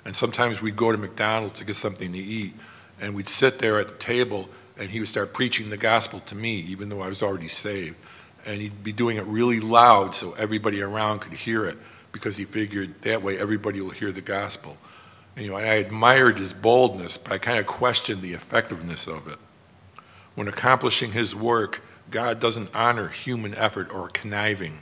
And 0.04 0.14
sometimes 0.14 0.62
we'd 0.62 0.76
go 0.76 0.92
to 0.92 0.96
McDonald's 0.96 1.58
to 1.58 1.64
get 1.64 1.74
something 1.74 2.12
to 2.12 2.18
eat, 2.18 2.54
and 3.00 3.14
we'd 3.14 3.28
sit 3.28 3.58
there 3.58 3.78
at 3.78 3.88
the 3.88 3.94
table, 3.94 4.48
and 4.76 4.90
he 4.90 5.00
would 5.00 5.08
start 5.08 5.32
preaching 5.32 5.70
the 5.70 5.76
gospel 5.76 6.20
to 6.20 6.34
me, 6.34 6.56
even 6.60 6.88
though 6.88 7.02
I 7.02 7.08
was 7.08 7.22
already 7.22 7.48
saved. 7.48 7.96
And 8.46 8.60
he'd 8.60 8.82
be 8.82 8.92
doing 8.92 9.16
it 9.16 9.24
really 9.24 9.60
loud 9.60 10.14
so 10.14 10.32
everybody 10.32 10.80
around 10.80 11.20
could 11.20 11.32
hear 11.32 11.64
it, 11.64 11.78
because 12.12 12.36
he 12.36 12.44
figured 12.44 13.02
that 13.02 13.22
way 13.22 13.38
everybody 13.38 13.80
will 13.80 13.90
hear 13.90 14.12
the 14.12 14.20
gospel. 14.20 14.76
You 15.36 15.50
know, 15.50 15.56
I 15.56 15.74
admired 15.74 16.38
his 16.38 16.52
boldness, 16.52 17.16
but 17.16 17.32
I 17.32 17.38
kind 17.38 17.58
of 17.58 17.66
questioned 17.66 18.22
the 18.22 18.34
effectiveness 18.34 19.06
of 19.06 19.28
it. 19.28 19.38
When 20.34 20.48
accomplishing 20.48 21.12
his 21.12 21.34
work, 21.34 21.82
God 22.10 22.40
doesn't 22.40 22.70
honor 22.74 23.08
human 23.08 23.54
effort 23.54 23.92
or 23.92 24.08
conniving. 24.08 24.78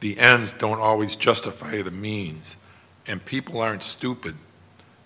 The 0.00 0.18
ends 0.18 0.52
don't 0.52 0.78
always 0.78 1.16
justify 1.16 1.82
the 1.82 1.90
means, 1.90 2.56
and 3.06 3.24
people 3.24 3.60
aren't 3.60 3.82
stupid. 3.82 4.36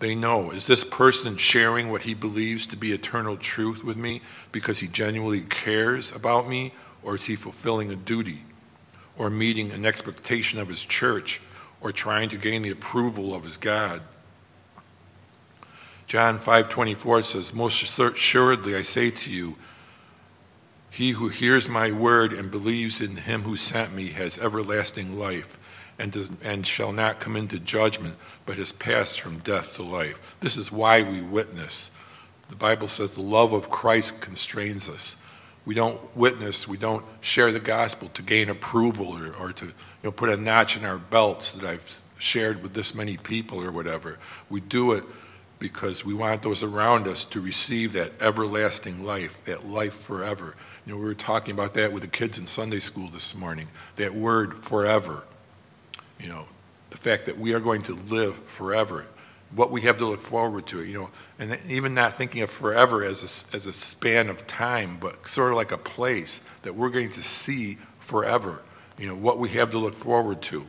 They 0.01 0.15
know, 0.15 0.51
is 0.51 0.67
this 0.67 0.83
person 0.83 1.37
sharing 1.37 1.91
what 1.91 2.03
he 2.03 2.15
believes 2.15 2.67
to 2.67 2.77
be 2.77 2.93
eternal 2.93 3.37
truth 3.37 3.85
with 3.85 3.97
me 3.97 4.23
because 4.51 4.79
he 4.79 4.89
genuinely 4.89 5.43
cares 5.43 6.11
about 6.11 6.49
me, 6.49 6.73
or 7.03 7.15
is 7.17 7.27
he 7.27 7.37
fulfilling 7.37 7.93
a 7.93 7.97
duty 7.97 8.45
or 9.17 9.29
meeting 9.29 9.71
an 9.71 9.85
expectation 9.85 10.59
of 10.59 10.69
his 10.69 10.83
church 10.83 11.43
or 11.83 11.93
trying 11.93 12.31
to 12.31 12.39
gain 12.39 12.63
the 12.63 12.71
approval 12.71 13.35
of 13.35 13.45
his 13.45 13.59
God. 13.59 14.01
John 16.07 16.39
5:24 16.39 17.23
says, 17.23 17.53
"Most 17.53 17.83
assuredly 17.99 18.75
I 18.75 18.83
say 18.83 19.11
to 19.11 19.31
you, 19.31 19.57
he 20.89 21.13
who 21.13 21.29
hears 21.29 21.69
my 21.69 21.93
word 21.93 22.33
and 22.33 22.51
believes 22.51 23.01
in 23.01 23.17
him 23.19 23.43
who 23.43 23.57
sent 23.57 23.95
me 23.95 24.09
has 24.09 24.39
everlasting 24.39 25.19
life 25.19 25.57
and, 26.01 26.11
does, 26.11 26.29
and 26.43 26.67
shall 26.67 26.93
not 26.93 27.21
come 27.21 27.37
into 27.37 27.61
judgment, 27.61 28.17
but 28.47 28.57
has 28.57 28.73
passed 28.73 29.21
from 29.21 29.39
death 29.39 29.77
to 29.77 29.83
life." 29.83 30.21
This 30.41 30.57
is 30.57 30.73
why 30.73 31.03
we 31.03 31.23
witness. 31.23 31.91
The 32.49 32.57
Bible 32.57 32.89
says 32.89 33.15
the 33.15 33.23
love 33.23 33.53
of 33.53 33.71
Christ 33.71 34.21
constrains 34.21 34.89
us. 34.89 35.15
We 35.65 35.75
don't 35.75 36.01
witness, 36.17 36.67
we 36.67 36.77
don't 36.77 37.05
share 37.21 37.53
the 37.53 37.61
gospel 37.61 38.09
to 38.15 38.23
gain 38.23 38.49
approval 38.49 39.17
or, 39.17 39.33
or 39.35 39.53
to 39.53 39.67
you 39.67 39.73
know, 40.03 40.11
put 40.11 40.29
a 40.29 40.37
notch 40.37 40.77
in 40.77 40.85
our 40.85 40.99
belts 40.99 41.53
that 41.53 41.65
I've 41.65 42.03
shared 42.19 42.63
with 42.63 42.75
this 42.75 42.95
many 42.95 43.17
people 43.17 43.63
or 43.63 43.71
whatever. 43.71 44.19
We 44.49 44.61
do 44.61 44.93
it 44.93 45.05
because 45.61 46.05
we 46.05 46.15
want 46.15 46.43
those 46.43 46.63
around 46.63 47.07
us 47.07 47.25
to 47.27 47.41
receive 47.41 47.93
that 47.93 48.13
everlasting 48.21 49.05
life, 49.05 49.45
that 49.45 49.67
life 49.67 49.95
forever. 49.95 50.57
You 50.87 50.93
know, 50.93 50.99
we 50.99 51.05
were 51.05 51.15
talking 51.15 51.53
about 51.53 51.75
that 51.75 51.93
with 51.93 52.03
the 52.03 52.09
kids 52.09 52.39
in 52.39 52.47
Sunday 52.47 52.81
school 52.81 53.09
this 53.09 53.35
morning, 53.35 53.69
that 53.97 54.15
word 54.15 54.65
forever. 54.65 55.25
You 56.21 56.29
know, 56.29 56.47
the 56.91 56.99
fact 56.99 57.27
that 57.27 57.39
we 57.39 57.55
are 57.55 57.61
going 57.61 57.83
to 57.85 57.95
live 57.95 58.37
forever 58.47 59.07
what 59.55 59.71
we 59.71 59.81
have 59.83 59.99
to 59.99 60.07
look 60.07 60.23
forward 60.23 60.67
to, 60.67 60.85
you 60.85 60.99
know, 60.99 61.11
and 61.39 61.59
even 61.69 61.95
not 61.95 62.17
thinking 62.17 62.43
of 62.43 62.51
forever 62.51 63.05
as 63.05 63.45
a, 63.53 63.57
as 63.57 63.67
a 63.67 63.73
span 63.73 64.29
of 64.29 64.47
time, 64.47 64.97
but 65.01 65.27
sort 65.27 65.51
of 65.51 65.57
like 65.57 65.73
a 65.73 65.79
place 65.79 66.41
that 66.63 66.75
we're 66.75 66.91
going 66.91 67.11
to 67.11 67.23
see 67.23 67.79
forever, 67.99 68.63
you 68.97 69.07
know, 69.09 69.15
what 69.15 69.39
we 69.39 69.49
have 69.51 69.71
to 69.73 69.79
look 69.79 69.97
forward 69.97 70.41
to. 70.43 70.67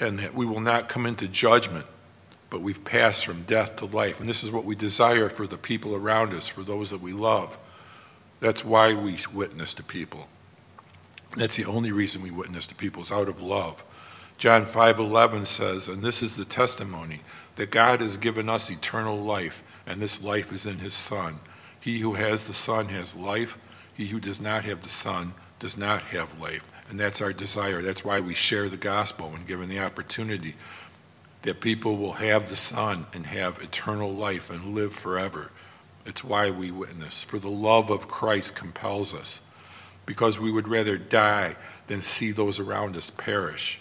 And 0.00 0.18
that 0.18 0.34
we 0.34 0.46
will 0.46 0.60
not 0.60 0.88
come 0.88 1.06
into 1.06 1.28
judgment, 1.28 1.86
but 2.50 2.60
we've 2.60 2.82
passed 2.84 3.24
from 3.24 3.42
death 3.42 3.76
to 3.76 3.86
life. 3.86 4.20
And 4.20 4.28
this 4.28 4.42
is 4.42 4.50
what 4.50 4.64
we 4.64 4.74
desire 4.74 5.28
for 5.28 5.46
the 5.46 5.58
people 5.58 5.94
around 5.94 6.32
us, 6.32 6.48
for 6.48 6.62
those 6.62 6.90
that 6.90 7.00
we 7.00 7.12
love. 7.12 7.58
That's 8.40 8.64
why 8.64 8.94
we 8.94 9.18
witness 9.32 9.74
to 9.74 9.82
people. 9.82 10.28
That's 11.36 11.56
the 11.56 11.64
only 11.64 11.92
reason 11.92 12.22
we 12.22 12.30
witness 12.30 12.66
to 12.68 12.74
people, 12.74 13.02
is 13.02 13.12
out 13.12 13.28
of 13.28 13.42
love. 13.42 13.82
John 14.38 14.66
5:11 14.66 15.46
says, 15.46 15.88
and 15.88 16.02
this 16.02 16.22
is 16.22 16.36
the 16.36 16.44
testimony 16.44 17.22
that 17.56 17.70
God 17.70 18.00
has 18.02 18.18
given 18.18 18.48
us 18.48 18.70
eternal 18.70 19.18
life, 19.18 19.62
and 19.86 20.00
this 20.00 20.20
life 20.20 20.52
is 20.52 20.66
in 20.66 20.78
his 20.78 20.94
Son. 20.94 21.40
He 21.80 22.00
who 22.00 22.14
has 22.14 22.46
the 22.46 22.52
Son 22.52 22.88
has 22.88 23.16
life. 23.16 23.56
He 23.94 24.08
who 24.08 24.20
does 24.20 24.40
not 24.40 24.64
have 24.64 24.82
the 24.82 24.90
Son 24.90 25.32
does 25.58 25.78
not 25.78 26.02
have 26.02 26.38
life. 26.38 26.64
And 26.90 27.00
that's 27.00 27.22
our 27.22 27.32
desire. 27.32 27.80
That's 27.80 28.04
why 28.04 28.20
we 28.20 28.34
share 28.34 28.68
the 28.68 28.76
gospel 28.76 29.30
when 29.30 29.46
given 29.46 29.68
the 29.68 29.80
opportunity 29.80 30.54
that 31.42 31.60
people 31.60 31.96
will 31.96 32.14
have 32.14 32.48
the 32.48 32.56
Son 32.56 33.06
and 33.14 33.26
have 33.26 33.62
eternal 33.62 34.12
life 34.12 34.50
and 34.50 34.74
live 34.74 34.92
forever. 34.92 35.50
It's 36.04 36.22
why 36.22 36.50
we 36.50 36.70
witness. 36.70 37.22
For 37.22 37.38
the 37.38 37.50
love 37.50 37.90
of 37.90 38.08
Christ 38.08 38.54
compels 38.54 39.14
us, 39.14 39.40
because 40.04 40.38
we 40.38 40.52
would 40.52 40.68
rather 40.68 40.98
die 40.98 41.56
than 41.86 42.02
see 42.02 42.32
those 42.32 42.58
around 42.58 42.96
us 42.96 43.10
perish. 43.10 43.80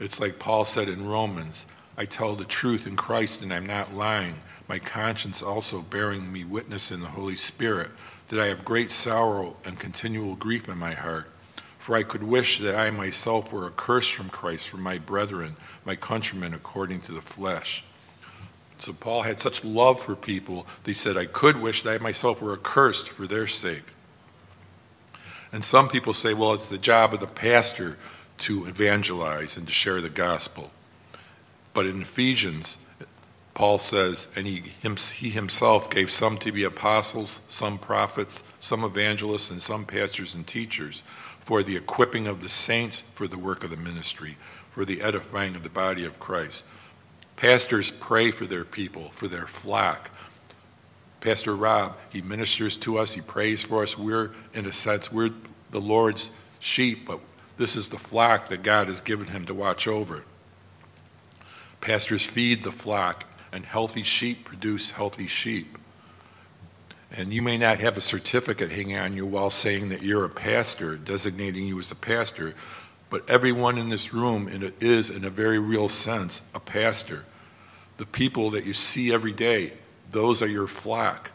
It's 0.00 0.18
like 0.18 0.38
Paul 0.38 0.64
said 0.64 0.88
in 0.88 1.06
Romans 1.06 1.66
I 1.96 2.06
tell 2.06 2.34
the 2.34 2.46
truth 2.46 2.86
in 2.86 2.96
Christ 2.96 3.42
and 3.42 3.52
I'm 3.52 3.66
not 3.66 3.94
lying, 3.94 4.36
my 4.66 4.78
conscience 4.78 5.42
also 5.42 5.82
bearing 5.82 6.32
me 6.32 6.44
witness 6.44 6.90
in 6.90 7.02
the 7.02 7.08
Holy 7.08 7.36
Spirit 7.36 7.90
that 8.28 8.40
I 8.40 8.46
have 8.46 8.64
great 8.64 8.90
sorrow 8.90 9.56
and 9.64 9.78
continual 9.78 10.34
grief 10.34 10.66
in 10.68 10.78
my 10.78 10.94
heart. 10.94 11.30
For 11.78 11.96
I 11.96 12.02
could 12.02 12.22
wish 12.22 12.58
that 12.60 12.74
I 12.74 12.90
myself 12.90 13.52
were 13.52 13.66
accursed 13.66 14.14
from 14.14 14.30
Christ 14.30 14.68
for 14.68 14.78
my 14.78 14.96
brethren, 14.96 15.56
my 15.84 15.96
countrymen 15.96 16.54
according 16.54 17.02
to 17.02 17.12
the 17.12 17.20
flesh. 17.20 17.84
So 18.78 18.94
Paul 18.94 19.22
had 19.22 19.40
such 19.40 19.62
love 19.62 20.00
for 20.00 20.16
people 20.16 20.66
that 20.84 20.90
he 20.90 20.94
said, 20.94 21.18
I 21.18 21.26
could 21.26 21.58
wish 21.58 21.82
that 21.82 22.00
I 22.00 22.02
myself 22.02 22.40
were 22.40 22.54
accursed 22.54 23.10
for 23.10 23.26
their 23.26 23.46
sake. 23.46 23.92
And 25.52 25.64
some 25.64 25.88
people 25.88 26.12
say, 26.12 26.32
well, 26.32 26.54
it's 26.54 26.68
the 26.68 26.78
job 26.78 27.12
of 27.12 27.20
the 27.20 27.26
pastor 27.26 27.98
to 28.40 28.66
evangelize 28.66 29.56
and 29.56 29.66
to 29.66 29.72
share 29.72 30.00
the 30.00 30.10
gospel. 30.10 30.70
But 31.72 31.86
in 31.86 32.02
Ephesians, 32.02 32.78
Paul 33.54 33.78
says, 33.78 34.28
and 34.34 34.46
he, 34.46 34.72
he 35.14 35.30
himself 35.30 35.90
gave 35.90 36.10
some 36.10 36.38
to 36.38 36.52
be 36.52 36.64
apostles, 36.64 37.40
some 37.48 37.78
prophets, 37.78 38.42
some 38.58 38.84
evangelists, 38.84 39.50
and 39.50 39.60
some 39.60 39.84
pastors 39.84 40.34
and 40.34 40.46
teachers 40.46 41.02
for 41.40 41.62
the 41.62 41.76
equipping 41.76 42.26
of 42.26 42.40
the 42.40 42.48
saints 42.48 43.02
for 43.12 43.26
the 43.26 43.38
work 43.38 43.64
of 43.64 43.70
the 43.70 43.76
ministry, 43.76 44.36
for 44.70 44.84
the 44.84 45.02
edifying 45.02 45.56
of 45.56 45.62
the 45.62 45.68
body 45.68 46.04
of 46.04 46.18
Christ. 46.18 46.64
Pastors 47.36 47.90
pray 47.90 48.30
for 48.30 48.46
their 48.46 48.64
people, 48.64 49.10
for 49.10 49.28
their 49.28 49.46
flock. 49.46 50.10
Pastor 51.20 51.54
Rob, 51.54 51.96
he 52.08 52.22
ministers 52.22 52.76
to 52.78 52.98
us, 52.98 53.12
he 53.12 53.20
prays 53.20 53.62
for 53.62 53.82
us. 53.82 53.98
We're, 53.98 54.32
in 54.54 54.64
a 54.66 54.72
sense, 54.72 55.12
we're 55.12 55.30
the 55.70 55.80
Lord's 55.80 56.30
sheep, 56.60 57.06
but 57.06 57.20
this 57.60 57.76
is 57.76 57.88
the 57.88 57.98
flock 57.98 58.48
that 58.48 58.62
God 58.62 58.88
has 58.88 59.02
given 59.02 59.26
him 59.26 59.44
to 59.44 59.52
watch 59.52 59.86
over. 59.86 60.24
Pastors 61.82 62.22
feed 62.22 62.62
the 62.62 62.72
flock, 62.72 63.26
and 63.52 63.66
healthy 63.66 64.02
sheep 64.02 64.46
produce 64.46 64.92
healthy 64.92 65.26
sheep. 65.26 65.76
And 67.12 67.34
you 67.34 67.42
may 67.42 67.58
not 67.58 67.80
have 67.80 67.98
a 67.98 68.00
certificate 68.00 68.70
hanging 68.70 68.96
on 68.96 69.14
your 69.14 69.26
wall 69.26 69.50
saying 69.50 69.90
that 69.90 70.00
you're 70.00 70.24
a 70.24 70.30
pastor, 70.30 70.96
designating 70.96 71.66
you 71.66 71.78
as 71.78 71.90
a 71.90 71.94
pastor, 71.94 72.54
but 73.10 73.28
everyone 73.28 73.76
in 73.76 73.90
this 73.90 74.14
room 74.14 74.48
is, 74.80 75.10
in 75.10 75.22
a 75.22 75.30
very 75.30 75.58
real 75.58 75.90
sense, 75.90 76.40
a 76.54 76.60
pastor. 76.60 77.26
The 77.98 78.06
people 78.06 78.48
that 78.52 78.64
you 78.64 78.72
see 78.72 79.12
every 79.12 79.34
day, 79.34 79.74
those 80.10 80.40
are 80.40 80.48
your 80.48 80.66
flock. 80.66 81.30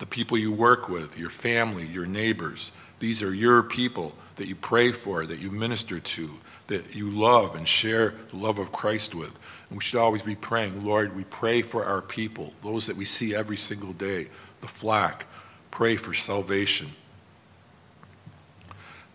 The 0.00 0.06
people 0.06 0.36
you 0.36 0.50
work 0.50 0.88
with, 0.88 1.16
your 1.16 1.30
family, 1.30 1.86
your 1.86 2.06
neighbors, 2.06 2.72
these 2.98 3.22
are 3.22 3.32
your 3.32 3.62
people 3.62 4.14
that 4.38 4.48
you 4.48 4.54
pray 4.54 4.92
for, 4.92 5.26
that 5.26 5.38
you 5.38 5.50
minister 5.50 6.00
to, 6.00 6.38
that 6.68 6.94
you 6.94 7.10
love 7.10 7.54
and 7.54 7.68
share 7.68 8.14
the 8.30 8.36
love 8.36 8.58
of 8.58 8.72
Christ 8.72 9.14
with. 9.14 9.32
And 9.68 9.78
we 9.78 9.84
should 9.84 10.00
always 10.00 10.22
be 10.22 10.36
praying, 10.36 10.84
Lord, 10.84 11.14
we 11.14 11.24
pray 11.24 11.60
for 11.60 11.84
our 11.84 12.00
people, 12.00 12.54
those 12.62 12.86
that 12.86 12.96
we 12.96 13.04
see 13.04 13.34
every 13.34 13.56
single 13.56 13.92
day, 13.92 14.28
the 14.60 14.68
flock. 14.68 15.26
Pray 15.70 15.96
for 15.96 16.14
salvation. 16.14 16.92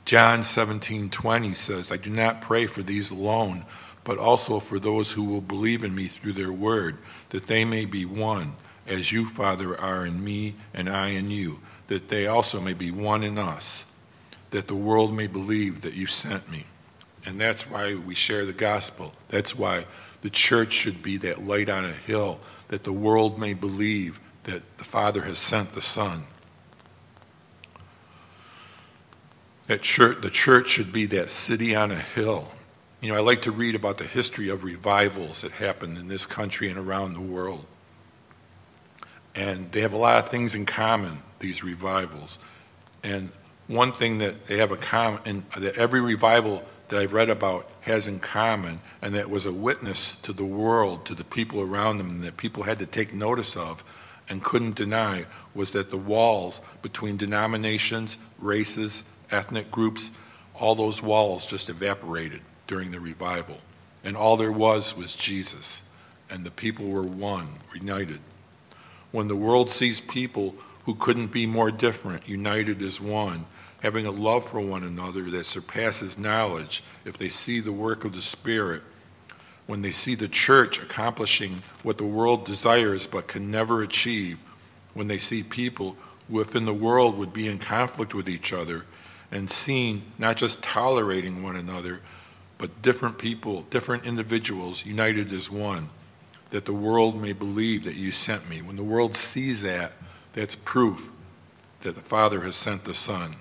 John 0.06 0.42
17:20 0.42 1.56
says, 1.56 1.92
I 1.92 1.98
do 1.98 2.10
not 2.10 2.42
pray 2.42 2.68
for 2.68 2.84
these 2.84 3.10
alone, 3.10 3.66
but 4.04 4.18
also 4.18 4.60
for 4.60 4.80
those 4.80 5.12
who 5.12 5.24
will 5.24 5.42
believe 5.42 5.84
in 5.84 5.96
me 5.96 6.08
through 6.08 6.34
their 6.34 6.52
word, 6.52 6.98
that 7.30 7.48
they 7.48 7.64
may 7.64 7.86
be 7.86 8.06
one, 8.06 8.56
as 8.86 9.14
you, 9.14 9.30
Father, 9.30 9.80
are 9.80 10.06
in 10.06 10.24
me 10.24 10.56
and 10.74 10.90
I 10.90 11.10
in 11.10 11.32
you, 11.32 11.62
that 11.88 12.10
they 12.10 12.28
also 12.28 12.60
may 12.60 12.74
be 12.74 12.92
one 12.92 13.24
in 13.24 13.38
us, 13.38 13.86
that 14.54 14.68
the 14.68 14.76
world 14.76 15.12
may 15.12 15.26
believe 15.26 15.82
that 15.82 15.96
you 15.96 16.06
sent 16.06 16.50
me. 16.50 16.64
And 17.26 17.42
that's 17.42 17.68
why 17.68 17.96
we 17.96 18.14
share 18.14 18.46
the 18.46 18.54
gospel. 18.54 19.14
That's 19.30 19.56
why 19.56 19.88
the 20.22 20.30
church 20.30 20.74
should 20.74 21.02
be 21.02 21.18
that 21.18 21.44
light 21.44 21.70
on 21.70 21.86
a 21.86 21.92
hill, 21.92 22.40
that 22.68 22.84
the 22.84 22.94
world 22.94 23.40
may 23.40 23.56
believe 23.56 24.20
that 24.44 24.78
the 24.78 24.84
Father 24.84 25.24
has 25.24 25.40
sent 25.40 25.74
the 25.74 25.82
Son. 25.82 26.26
That 29.66 29.82
church, 29.82 30.22
the 30.22 30.30
church 30.30 30.70
should 30.70 30.92
be 30.92 31.08
that 31.08 31.32
city 31.32 31.76
on 31.76 31.90
a 31.90 32.00
hill. 32.00 32.50
You 33.02 33.12
know, 33.12 33.18
I 33.18 33.22
like 33.22 33.42
to 33.44 33.52
read 33.52 33.74
about 33.74 33.98
the 33.98 34.06
history 34.06 34.50
of 34.50 34.64
revivals 34.64 35.42
that 35.42 35.54
happened 35.54 35.98
in 35.98 36.10
this 36.10 36.28
country 36.28 36.70
and 36.70 36.78
around 36.78 37.16
the 37.16 37.22
world. 37.22 37.66
And 39.34 39.72
they 39.72 39.82
have 39.82 39.94
a 39.94 39.98
lot 39.98 40.24
of 40.24 40.30
things 40.30 40.54
in 40.54 40.68
common, 40.68 41.24
these 41.40 41.64
revivals. 41.64 42.38
And 43.02 43.32
one 43.68 43.92
thing 43.92 44.18
that 44.20 44.48
they 44.48 44.58
have 44.58 44.72
a 44.72 44.78
common, 44.78 45.46
that 45.58 45.78
every 45.78 46.02
revival 46.02 46.64
that 46.90 47.00
I've 47.00 47.14
read 47.14 47.30
about 47.30 47.70
has 47.82 48.08
in 48.08 48.20
common, 48.20 48.82
and 49.02 49.16
that 49.16 49.30
was 49.30 49.46
a 49.46 49.52
witness 49.52 50.16
to 50.18 50.34
the 50.34 50.46
world, 50.46 51.06
to 51.06 51.16
the 51.16 51.24
people 51.24 51.62
around 51.62 51.98
them, 51.98 52.10
and 52.10 52.24
that 52.24 52.38
people 52.38 52.64
had 52.64 52.80
to 52.80 52.86
take 52.86 53.14
notice 53.14 53.56
of 53.56 53.84
and 54.30 54.44
couldn't 54.44 54.76
deny, 54.76 55.26
was 55.54 55.72
that 55.72 55.90
the 55.90 55.98
walls 55.98 56.62
between 56.82 57.18
denominations, 57.18 58.18
races, 58.40 59.04
ethnic 59.32 59.72
groups, 59.72 60.12
all 60.54 60.76
those 60.76 61.02
walls 61.02 61.46
just 61.46 61.70
evaporated 61.70 62.42
during 62.68 62.92
the 62.92 63.00
revival. 63.00 63.58
And 64.04 64.16
all 64.16 64.38
there 64.38 64.52
was 64.52 64.96
was 64.96 65.14
Jesus, 65.14 65.84
and 66.30 66.46
the 66.46 66.52
people 66.52 66.88
were 66.88 67.04
one, 67.04 67.60
united. 67.74 68.20
When 69.12 69.28
the 69.28 69.36
world 69.36 69.70
sees 69.70 70.00
people 70.00 70.56
who 70.86 70.96
couldn't 70.96 71.32
be 71.32 71.46
more 71.46 71.72
different, 71.72 72.28
united 72.28 72.82
as 72.82 73.00
one, 73.00 73.46
having 73.82 74.06
a 74.06 74.12
love 74.12 74.50
for 74.50 74.60
one 74.60 74.84
another 74.84 75.30
that 75.30 75.46
surpasses 75.46 76.18
knowledge, 76.18 76.84
if 77.06 77.18
they 77.18 77.30
see 77.30 77.60
the 77.60 77.72
work 77.72 78.06
of 78.06 78.14
the 78.14 78.22
Spirit, 78.22 78.82
when 79.66 79.82
they 79.82 79.92
see 79.92 80.16
the 80.16 80.28
church 80.28 80.80
accomplishing 80.80 81.62
what 81.84 81.98
the 81.98 82.04
world 82.04 82.46
desires 82.46 83.08
but 83.08 83.28
can 83.28 83.50
never 83.50 83.82
achieve, 83.82 84.38
when 84.94 85.08
they 85.08 85.18
see 85.18 85.42
people 85.42 85.96
within 86.30 86.66
the 86.66 86.74
world 86.74 87.18
would 87.18 87.34
be 87.34 87.48
in 87.48 87.60
conflict 87.60 88.14
with 88.14 88.30
each 88.30 88.52
other, 88.54 88.86
and 89.32 89.50
seen 89.50 90.04
not 90.18 90.38
just 90.38 90.62
tolerating 90.62 91.42
one 91.42 91.56
another, 91.56 92.02
but 92.58 92.82
different 92.82 93.18
people, 93.18 93.64
different 93.64 94.06
individuals 94.06 94.86
united 94.86 95.32
as 95.32 95.50
one, 95.50 95.90
that 96.52 96.66
the 96.66 96.74
world 96.74 97.20
may 97.20 97.34
believe 97.34 97.84
that 97.84 97.96
you 97.96 98.12
sent 98.12 98.48
me. 98.48 98.62
When 98.62 98.76
the 98.76 98.84
world 98.84 99.16
sees 99.16 99.62
that, 99.64 99.94
that's 100.34 100.56
proof 100.56 101.10
that 101.82 101.96
the 101.96 102.02
Father 102.02 102.42
has 102.42 102.56
sent 102.56 102.84
the 102.84 102.94
Son. 102.94 103.38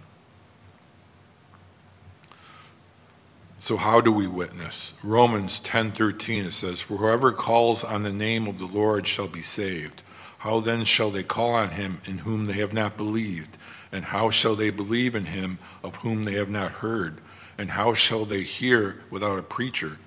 So 3.61 3.76
how 3.76 4.00
do 4.00 4.11
we 4.11 4.26
witness? 4.26 4.92
Romans 5.02 5.61
10:13 5.61 6.46
it 6.46 6.52
says, 6.52 6.81
"For 6.81 6.96
whoever 6.96 7.33
calls 7.33 7.85
on 7.85 8.02
the 8.02 8.12
name 8.12 8.48
of 8.48 8.59
the 8.59 8.66
Lord 8.66 9.07
shall 9.07 9.28
be 9.28 9.42
saved. 9.42 10.02
How 10.38 10.59
then 10.59 10.85
shall 10.85 11.12
they 11.12 11.22
call 11.22 11.55
on 11.55 11.70
him 11.70 12.00
in 12.05 12.18
whom 12.18 12.46
they 12.46 12.55
have 12.55 12.72
not 12.72 12.96
believed? 12.96 13.57
And 13.92 14.07
how 14.07 14.31
shall 14.31 14.57
they 14.57 14.70
believe 14.70 15.14
in 15.14 15.26
him 15.26 15.59
of 15.85 15.96
whom 15.96 16.24
they 16.24 16.33
have 16.33 16.50
not 16.50 16.72
heard? 16.72 17.20
And 17.57 17.70
how 17.70 17.94
shall 17.94 18.24
they 18.24 18.42
hear 18.42 19.05
without 19.09 19.38
a 19.38 19.42
preacher? 19.42 19.98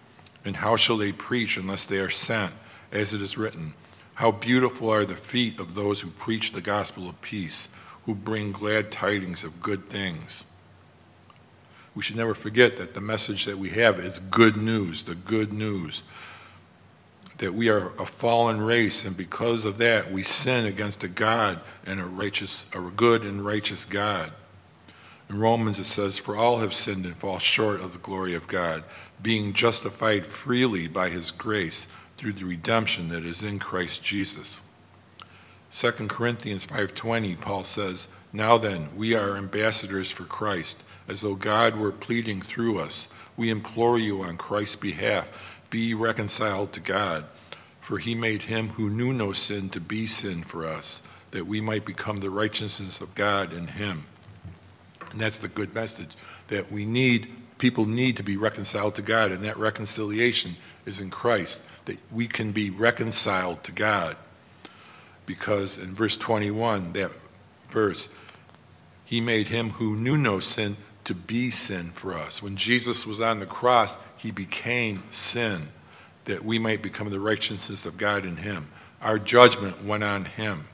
And 0.44 0.58
how 0.58 0.76
shall 0.76 0.98
they 0.98 1.14
preach 1.14 1.56
unless 1.56 1.86
they 1.86 2.00
are 2.00 2.10
sent? 2.10 2.54
As 2.92 3.14
it 3.14 3.22
is 3.22 3.38
written, 3.38 3.74
How 4.16 4.32
beautiful 4.32 4.90
are 4.90 5.06
the 5.06 5.16
feet 5.16 5.60
of 5.60 5.76
those 5.76 6.02
who 6.02 6.10
preach 6.10 6.52
the 6.52 6.62
gospel 6.62 7.08
of 7.08 7.22
peace, 7.22 7.70
who 8.06 8.16
bring 8.16 8.52
glad 8.52 8.92
tidings 8.92 9.44
of 9.44 9.62
good 9.62 9.86
things. 9.88 10.46
We 11.94 12.04
should 12.04 12.16
never 12.16 12.34
forget 12.34 12.78
that 12.78 12.94
the 12.94 13.02
message 13.02 13.46
that 13.46 13.58
we 13.58 13.70
have 13.70 14.00
is 14.00 14.20
good 14.20 14.58
news, 14.58 15.04
the 15.04 15.16
good 15.16 15.54
news 15.54 16.04
that 17.38 17.54
we 17.54 17.68
are 17.70 17.92
a 18.00 18.06
fallen 18.06 18.62
race, 18.62 19.04
and 19.04 19.18
because 19.18 19.66
of 19.66 19.78
that, 19.78 20.12
we 20.12 20.24
sin 20.24 20.66
against 20.66 21.04
a 21.04 21.08
God 21.08 21.60
and 21.86 22.00
a 22.00 22.06
righteous, 22.06 22.66
a 22.74 22.80
good 22.80 23.24
and 23.24 23.46
righteous 23.46 23.84
God. 23.84 24.32
In 25.30 25.40
Romans, 25.40 25.80
it 25.80 25.86
says, 25.86 26.18
For 26.18 26.38
all 26.38 26.60
have 26.60 26.74
sinned 26.74 27.06
and 27.06 27.18
fall 27.18 27.40
short 27.40 27.82
of 27.82 27.92
the 27.92 28.00
glory 28.00 28.36
of 28.36 28.48
God, 28.48 28.84
being 29.22 29.54
justified 29.54 30.26
freely 30.26 30.88
by 30.88 31.10
his 31.10 31.32
grace 31.32 31.88
through 32.18 32.34
the 32.34 32.46
redemption 32.46 33.10
that 33.10 33.26
is 33.26 33.44
in 33.44 33.60
Christ 33.60 34.04
Jesus. 34.04 34.62
2 35.72 36.10
Corinthians 36.10 36.66
5:20 36.66 37.36
Paul 37.36 37.64
says, 37.64 38.08
"Now 38.32 38.58
then, 38.58 38.96
we 38.96 39.14
are 39.14 39.36
ambassadors 39.36 40.10
for 40.10 40.24
Christ, 40.24 40.84
as 41.08 41.22
though 41.22 41.36
God 41.36 41.76
were 41.76 41.92
pleading 41.92 42.42
through 42.42 42.80
us. 42.80 43.08
We 43.38 43.50
implore 43.50 44.00
you 44.00 44.24
on 44.24 44.38
Christ's 44.38 44.78
behalf, 44.78 45.30
be 45.70 45.94
reconciled 45.94 46.74
to 46.74 46.80
God. 46.80 47.26
For 47.82 48.00
he 48.00 48.16
made 48.16 48.44
him 48.44 48.70
who 48.70 48.90
knew 48.90 49.14
no 49.14 49.34
sin 49.34 49.70
to 49.70 49.80
be 49.80 50.08
sin 50.08 50.44
for 50.44 50.66
us, 50.66 51.02
that 51.32 51.46
we 51.46 51.62
might 51.62 51.86
become 51.86 52.20
the 52.20 52.30
righteousness 52.30 53.00
of 53.02 53.14
God 53.14 53.54
in 53.54 53.68
him. 53.68 54.06
And 55.12 55.22
that's 55.22 55.38
the 55.38 55.48
good 55.48 55.76
message 55.76 56.16
that 56.48 56.72
we 56.72 56.86
need, 56.86 57.28
people 57.58 57.86
need 57.86 58.18
to 58.18 58.24
be 58.24 58.38
reconciled 58.38 58.96
to 58.96 59.02
God, 59.02 59.32
and 59.32 59.44
that 59.44 59.58
reconciliation 59.58 60.56
is 60.86 61.00
in 61.00 61.12
Christ, 61.12 61.64
that 61.86 62.00
we 62.12 62.28
can 62.28 62.52
be 62.52 62.70
reconciled 62.70 63.64
to 63.64 63.72
God. 63.72 64.18
Because 65.26 65.78
in 65.78 65.96
verse 65.96 66.18
21, 66.18 66.94
that 66.94 67.12
verse, 67.70 68.10
he 69.04 69.22
made 69.22 69.48
him 69.48 69.72
who 69.72 69.96
knew 69.96 70.18
no 70.18 70.40
sin 70.40 70.78
to 71.06 71.14
be 71.14 71.52
sin 71.52 71.92
for 71.92 72.14
us. 72.14 72.42
When 72.42 72.56
Jesus 72.56 73.06
was 73.06 73.22
on 73.22 73.40
the 73.40 73.46
cross, 73.46 73.98
he 74.18 74.32
became 74.32 75.04
sin 75.12 75.70
that 76.26 76.44
we 76.44 76.60
might 76.60 76.82
become 76.82 77.10
the 77.10 77.20
righteousness 77.20 77.86
of 77.86 77.98
God 77.98 78.26
in 78.26 78.38
him. 78.38 78.68
Our 79.02 79.20
judgment 79.20 79.86
went 79.86 80.04
on 80.04 80.26
him. 80.26 80.66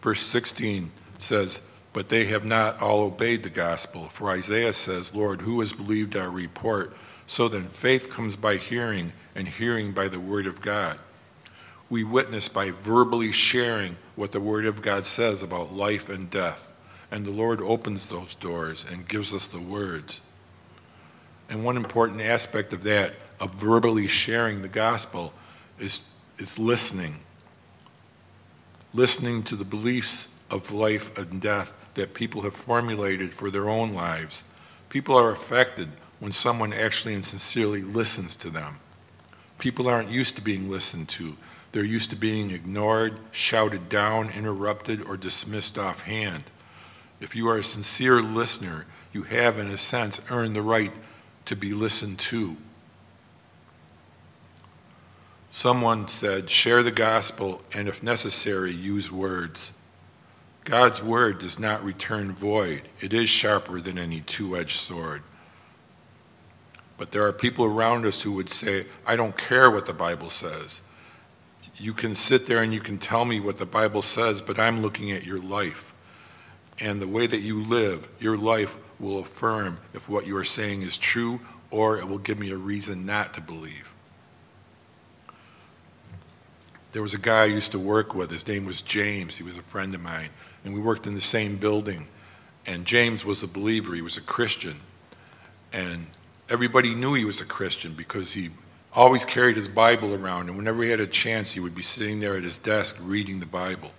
Verse 0.00 0.20
16 0.20 0.92
says, 1.18 1.60
But 1.92 2.08
they 2.08 2.26
have 2.26 2.44
not 2.44 2.80
all 2.80 3.00
obeyed 3.00 3.42
the 3.42 3.50
gospel. 3.50 4.08
For 4.08 4.30
Isaiah 4.30 4.72
says, 4.72 5.12
Lord, 5.12 5.42
who 5.42 5.58
has 5.60 5.72
believed 5.72 6.16
our 6.16 6.30
report? 6.30 6.96
So 7.28 7.46
then 7.46 7.68
faith 7.68 8.08
comes 8.08 8.36
by 8.36 8.56
hearing, 8.56 9.12
and 9.36 9.46
hearing 9.46 9.92
by 9.92 10.08
the 10.08 10.18
word 10.18 10.46
of 10.46 10.62
God. 10.62 10.98
We 11.90 12.02
witness 12.02 12.48
by 12.48 12.70
verbally 12.70 13.32
sharing 13.32 13.96
what 14.16 14.32
the 14.32 14.40
word 14.40 14.64
of 14.64 14.80
God 14.80 15.04
says 15.04 15.42
about 15.42 15.72
life 15.72 16.08
and 16.08 16.30
death. 16.30 16.72
And 17.10 17.26
the 17.26 17.30
Lord 17.30 17.60
opens 17.60 18.08
those 18.08 18.34
doors 18.34 18.84
and 18.90 19.06
gives 19.06 19.34
us 19.34 19.46
the 19.46 19.60
words. 19.60 20.22
And 21.50 21.64
one 21.64 21.76
important 21.76 22.22
aspect 22.22 22.72
of 22.72 22.82
that, 22.84 23.14
of 23.38 23.54
verbally 23.54 24.08
sharing 24.08 24.62
the 24.62 24.68
gospel, 24.68 25.34
is, 25.78 26.00
is 26.38 26.58
listening. 26.58 27.20
Listening 28.94 29.42
to 29.44 29.54
the 29.54 29.66
beliefs 29.66 30.28
of 30.50 30.72
life 30.72 31.16
and 31.18 31.42
death 31.42 31.74
that 31.92 32.14
people 32.14 32.40
have 32.40 32.54
formulated 32.54 33.34
for 33.34 33.50
their 33.50 33.68
own 33.68 33.92
lives. 33.92 34.44
People 34.88 35.14
are 35.14 35.30
affected 35.30 35.90
when 36.18 36.32
someone 36.32 36.72
actually 36.72 37.14
and 37.14 37.24
sincerely 37.24 37.82
listens 37.82 38.36
to 38.36 38.50
them. 38.50 38.80
People 39.58 39.88
aren't 39.88 40.10
used 40.10 40.36
to 40.36 40.42
being 40.42 40.70
listened 40.70 41.08
to. 41.10 41.36
They're 41.72 41.84
used 41.84 42.10
to 42.10 42.16
being 42.16 42.50
ignored, 42.50 43.18
shouted 43.30 43.88
down, 43.88 44.30
interrupted, 44.30 45.02
or 45.02 45.16
dismissed 45.16 45.76
offhand. 45.76 46.44
If 47.20 47.34
you 47.34 47.48
are 47.48 47.58
a 47.58 47.64
sincere 47.64 48.22
listener, 48.22 48.86
you 49.12 49.24
have, 49.24 49.58
in 49.58 49.68
a 49.68 49.76
sense, 49.76 50.20
earned 50.30 50.54
the 50.54 50.62
right 50.62 50.92
to 51.46 51.56
be 51.56 51.72
listened 51.72 52.18
to. 52.20 52.56
Someone 55.50 56.08
said, 56.08 56.50
share 56.50 56.82
the 56.82 56.90
gospel 56.90 57.62
and, 57.72 57.88
if 57.88 58.02
necessary, 58.02 58.72
use 58.72 59.10
words. 59.10 59.72
God's 60.64 61.02
word 61.02 61.38
does 61.38 61.58
not 61.58 61.82
return 61.82 62.32
void, 62.32 62.82
it 63.00 63.14
is 63.14 63.30
sharper 63.30 63.80
than 63.80 63.98
any 63.98 64.20
two 64.20 64.56
edged 64.56 64.76
sword. 64.76 65.22
But 66.98 67.12
there 67.12 67.24
are 67.24 67.32
people 67.32 67.64
around 67.64 68.04
us 68.04 68.20
who 68.20 68.32
would 68.32 68.50
say, 68.50 68.86
I 69.06 69.16
don't 69.16 69.38
care 69.38 69.70
what 69.70 69.86
the 69.86 69.94
Bible 69.94 70.28
says. 70.28 70.82
You 71.76 71.94
can 71.94 72.16
sit 72.16 72.46
there 72.46 72.60
and 72.60 72.74
you 72.74 72.80
can 72.80 72.98
tell 72.98 73.24
me 73.24 73.38
what 73.38 73.58
the 73.58 73.66
Bible 73.66 74.02
says, 74.02 74.40
but 74.40 74.58
I'm 74.58 74.82
looking 74.82 75.12
at 75.12 75.24
your 75.24 75.40
life. 75.40 75.94
And 76.80 77.00
the 77.00 77.08
way 77.08 77.28
that 77.28 77.40
you 77.40 77.62
live, 77.62 78.08
your 78.18 78.36
life 78.36 78.76
will 78.98 79.20
affirm 79.20 79.78
if 79.94 80.08
what 80.08 80.26
you 80.26 80.36
are 80.36 80.44
saying 80.44 80.82
is 80.82 80.96
true 80.96 81.40
or 81.70 81.98
it 81.98 82.08
will 82.08 82.18
give 82.18 82.38
me 82.38 82.50
a 82.50 82.56
reason 82.56 83.06
not 83.06 83.32
to 83.34 83.40
believe. 83.40 83.94
There 86.92 87.02
was 87.02 87.14
a 87.14 87.18
guy 87.18 87.42
I 87.42 87.46
used 87.46 87.70
to 87.72 87.78
work 87.78 88.14
with. 88.14 88.30
His 88.30 88.46
name 88.46 88.64
was 88.64 88.82
James. 88.82 89.36
He 89.36 89.44
was 89.44 89.56
a 89.56 89.62
friend 89.62 89.94
of 89.94 90.00
mine. 90.00 90.30
And 90.64 90.74
we 90.74 90.80
worked 90.80 91.06
in 91.06 91.14
the 91.14 91.20
same 91.20 91.56
building. 91.56 92.08
And 92.66 92.86
James 92.86 93.24
was 93.24 93.42
a 93.42 93.46
believer. 93.46 93.94
He 93.94 94.02
was 94.02 94.16
a 94.16 94.22
Christian. 94.22 94.80
And 95.72 96.06
everybody 96.48 96.94
knew 96.94 97.14
he 97.14 97.24
was 97.24 97.40
a 97.40 97.44
Christian 97.44 97.94
because 97.94 98.32
he 98.32 98.50
always 98.92 99.24
carried 99.24 99.56
his 99.56 99.68
Bible 99.68 100.14
around. 100.14 100.48
And 100.48 100.56
whenever 100.56 100.82
he 100.82 100.90
had 100.90 101.00
a 101.00 101.06
chance, 101.06 101.52
he 101.52 101.60
would 101.60 101.74
be 101.74 101.82
sitting 101.82 102.20
there 102.20 102.36
at 102.36 102.42
his 102.42 102.58
desk 102.58 102.96
reading 103.00 103.40
the 103.40 103.46
Bible. 103.46 103.92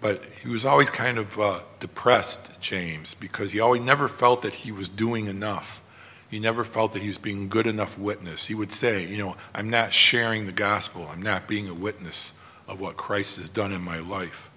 But 0.00 0.24
he 0.42 0.48
was 0.48 0.64
always 0.64 0.90
kind 0.90 1.18
of 1.18 1.38
uh, 1.40 1.60
depressed, 1.80 2.50
James, 2.60 3.14
because 3.14 3.52
he 3.52 3.58
always 3.58 3.82
never 3.82 4.08
felt 4.08 4.42
that 4.42 4.54
he 4.54 4.70
was 4.70 4.88
doing 4.88 5.26
enough. 5.26 5.80
He 6.30 6.38
never 6.38 6.64
felt 6.64 6.92
that 6.92 7.02
he 7.02 7.08
was 7.08 7.18
being 7.18 7.48
good 7.48 7.66
enough 7.66 7.98
witness. 7.98 8.46
He 8.46 8.54
would 8.54 8.72
say, 8.72 9.06
you 9.06 9.16
know, 9.16 9.36
I'm 9.54 9.70
not 9.70 9.92
sharing 9.92 10.46
the 10.46 10.52
gospel. 10.52 11.08
I'm 11.10 11.22
not 11.22 11.48
being 11.48 11.68
a 11.68 11.74
witness 11.74 12.32
of 12.68 12.80
what 12.80 12.96
Christ 12.96 13.38
has 13.38 13.48
done 13.48 13.72
in 13.72 13.80
my 13.80 13.98
life. 13.98 14.50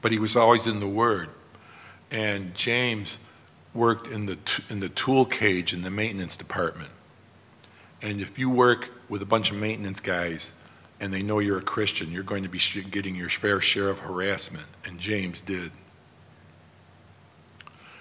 But 0.00 0.10
he 0.10 0.18
was 0.18 0.36
always 0.36 0.66
in 0.66 0.80
the 0.80 0.88
Word. 0.88 1.28
And 2.10 2.54
James 2.54 3.20
worked 3.76 4.06
in 4.06 4.26
the, 4.26 4.38
in 4.68 4.80
the 4.80 4.88
tool 4.88 5.24
cage 5.24 5.72
in 5.72 5.82
the 5.82 5.90
maintenance 5.90 6.36
department. 6.36 6.90
And 8.02 8.20
if 8.20 8.38
you 8.38 8.50
work 8.50 8.90
with 9.08 9.22
a 9.22 9.26
bunch 9.26 9.50
of 9.50 9.56
maintenance 9.56 10.00
guys 10.00 10.52
and 11.00 11.12
they 11.12 11.22
know 11.22 11.38
you're 11.38 11.58
a 11.58 11.62
Christian, 11.62 12.12
you're 12.12 12.22
going 12.22 12.42
to 12.42 12.48
be 12.48 12.60
getting 12.90 13.14
your 13.14 13.28
fair 13.28 13.60
share 13.60 13.88
of 13.88 14.00
harassment. 14.00 14.66
And 14.84 14.98
James 14.98 15.40
did. 15.40 15.72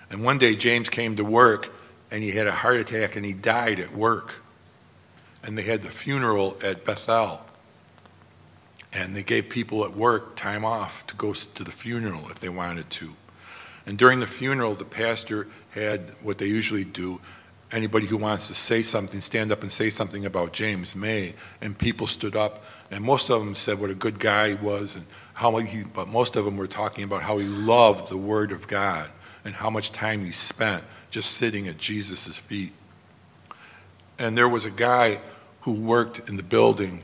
And 0.09 0.23
one 0.23 0.37
day 0.37 0.55
James 0.55 0.89
came 0.89 1.15
to 1.15 1.23
work 1.23 1.73
and 2.11 2.23
he 2.23 2.31
had 2.31 2.47
a 2.47 2.51
heart 2.51 2.77
attack 2.77 3.15
and 3.15 3.25
he 3.25 3.33
died 3.33 3.79
at 3.79 3.95
work. 3.95 4.41
And 5.43 5.57
they 5.57 5.63
had 5.63 5.83
the 5.83 5.89
funeral 5.89 6.57
at 6.63 6.85
Bethel. 6.85 7.41
And 8.91 9.15
they 9.15 9.23
gave 9.23 9.49
people 9.49 9.83
at 9.83 9.95
work 9.95 10.35
time 10.35 10.63
off 10.63 11.05
to 11.07 11.15
go 11.15 11.33
to 11.33 11.63
the 11.63 11.71
funeral 11.71 12.29
if 12.29 12.39
they 12.39 12.49
wanted 12.49 12.89
to. 12.91 13.15
And 13.85 13.97
during 13.97 14.19
the 14.19 14.27
funeral, 14.27 14.73
the 14.73 14.85
pastor 14.85 15.47
had 15.71 16.11
what 16.21 16.37
they 16.37 16.47
usually 16.47 16.83
do 16.83 17.21
anybody 17.71 18.05
who 18.05 18.17
wants 18.17 18.47
to 18.47 18.53
say 18.53 18.81
something, 18.81 19.19
stand 19.21 19.51
up 19.51 19.61
and 19.61 19.71
say 19.71 19.89
something 19.89 20.25
about 20.25 20.53
James 20.53 20.95
May. 20.95 21.33
And 21.61 21.77
people 21.77 22.07
stood 22.07 22.35
up, 22.35 22.63
and 22.89 23.03
most 23.03 23.29
of 23.29 23.39
them 23.39 23.55
said 23.55 23.79
what 23.79 23.89
a 23.89 23.95
good 23.95 24.19
guy 24.19 24.49
he 24.49 24.55
was, 24.55 24.95
and 24.95 25.05
how 25.33 25.51
much 25.51 25.69
he, 25.69 25.83
but 25.83 26.07
most 26.07 26.35
of 26.35 26.45
them 26.45 26.57
were 26.57 26.67
talking 26.67 27.03
about 27.03 27.23
how 27.23 27.37
he 27.37 27.45
loved 27.45 28.09
the 28.09 28.17
Word 28.17 28.51
of 28.51 28.67
God 28.67 29.09
and 29.43 29.55
how 29.55 29.69
much 29.69 29.91
time 29.91 30.25
he 30.25 30.31
spent 30.31 30.83
just 31.11 31.31
sitting 31.31 31.67
at 31.67 31.77
Jesus' 31.77 32.37
feet. 32.37 32.71
And 34.17 34.37
there 34.37 34.49
was 34.49 34.65
a 34.65 34.71
guy 34.71 35.19
who 35.61 35.71
worked 35.71 36.29
in 36.29 36.37
the 36.37 36.43
building 36.43 37.03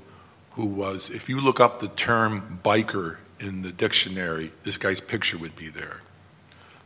who 0.51 0.65
was, 0.65 1.09
if 1.09 1.27
you 1.27 1.39
look 1.41 1.59
up 1.59 1.79
the 1.79 1.87
term 1.89 2.59
biker 2.63 3.17
in 3.39 3.61
the 3.61 3.71
dictionary, 3.71 4.51
this 4.63 4.77
guy's 4.77 4.99
picture 4.99 5.37
would 5.37 5.55
be 5.55 5.67
there. 5.67 6.01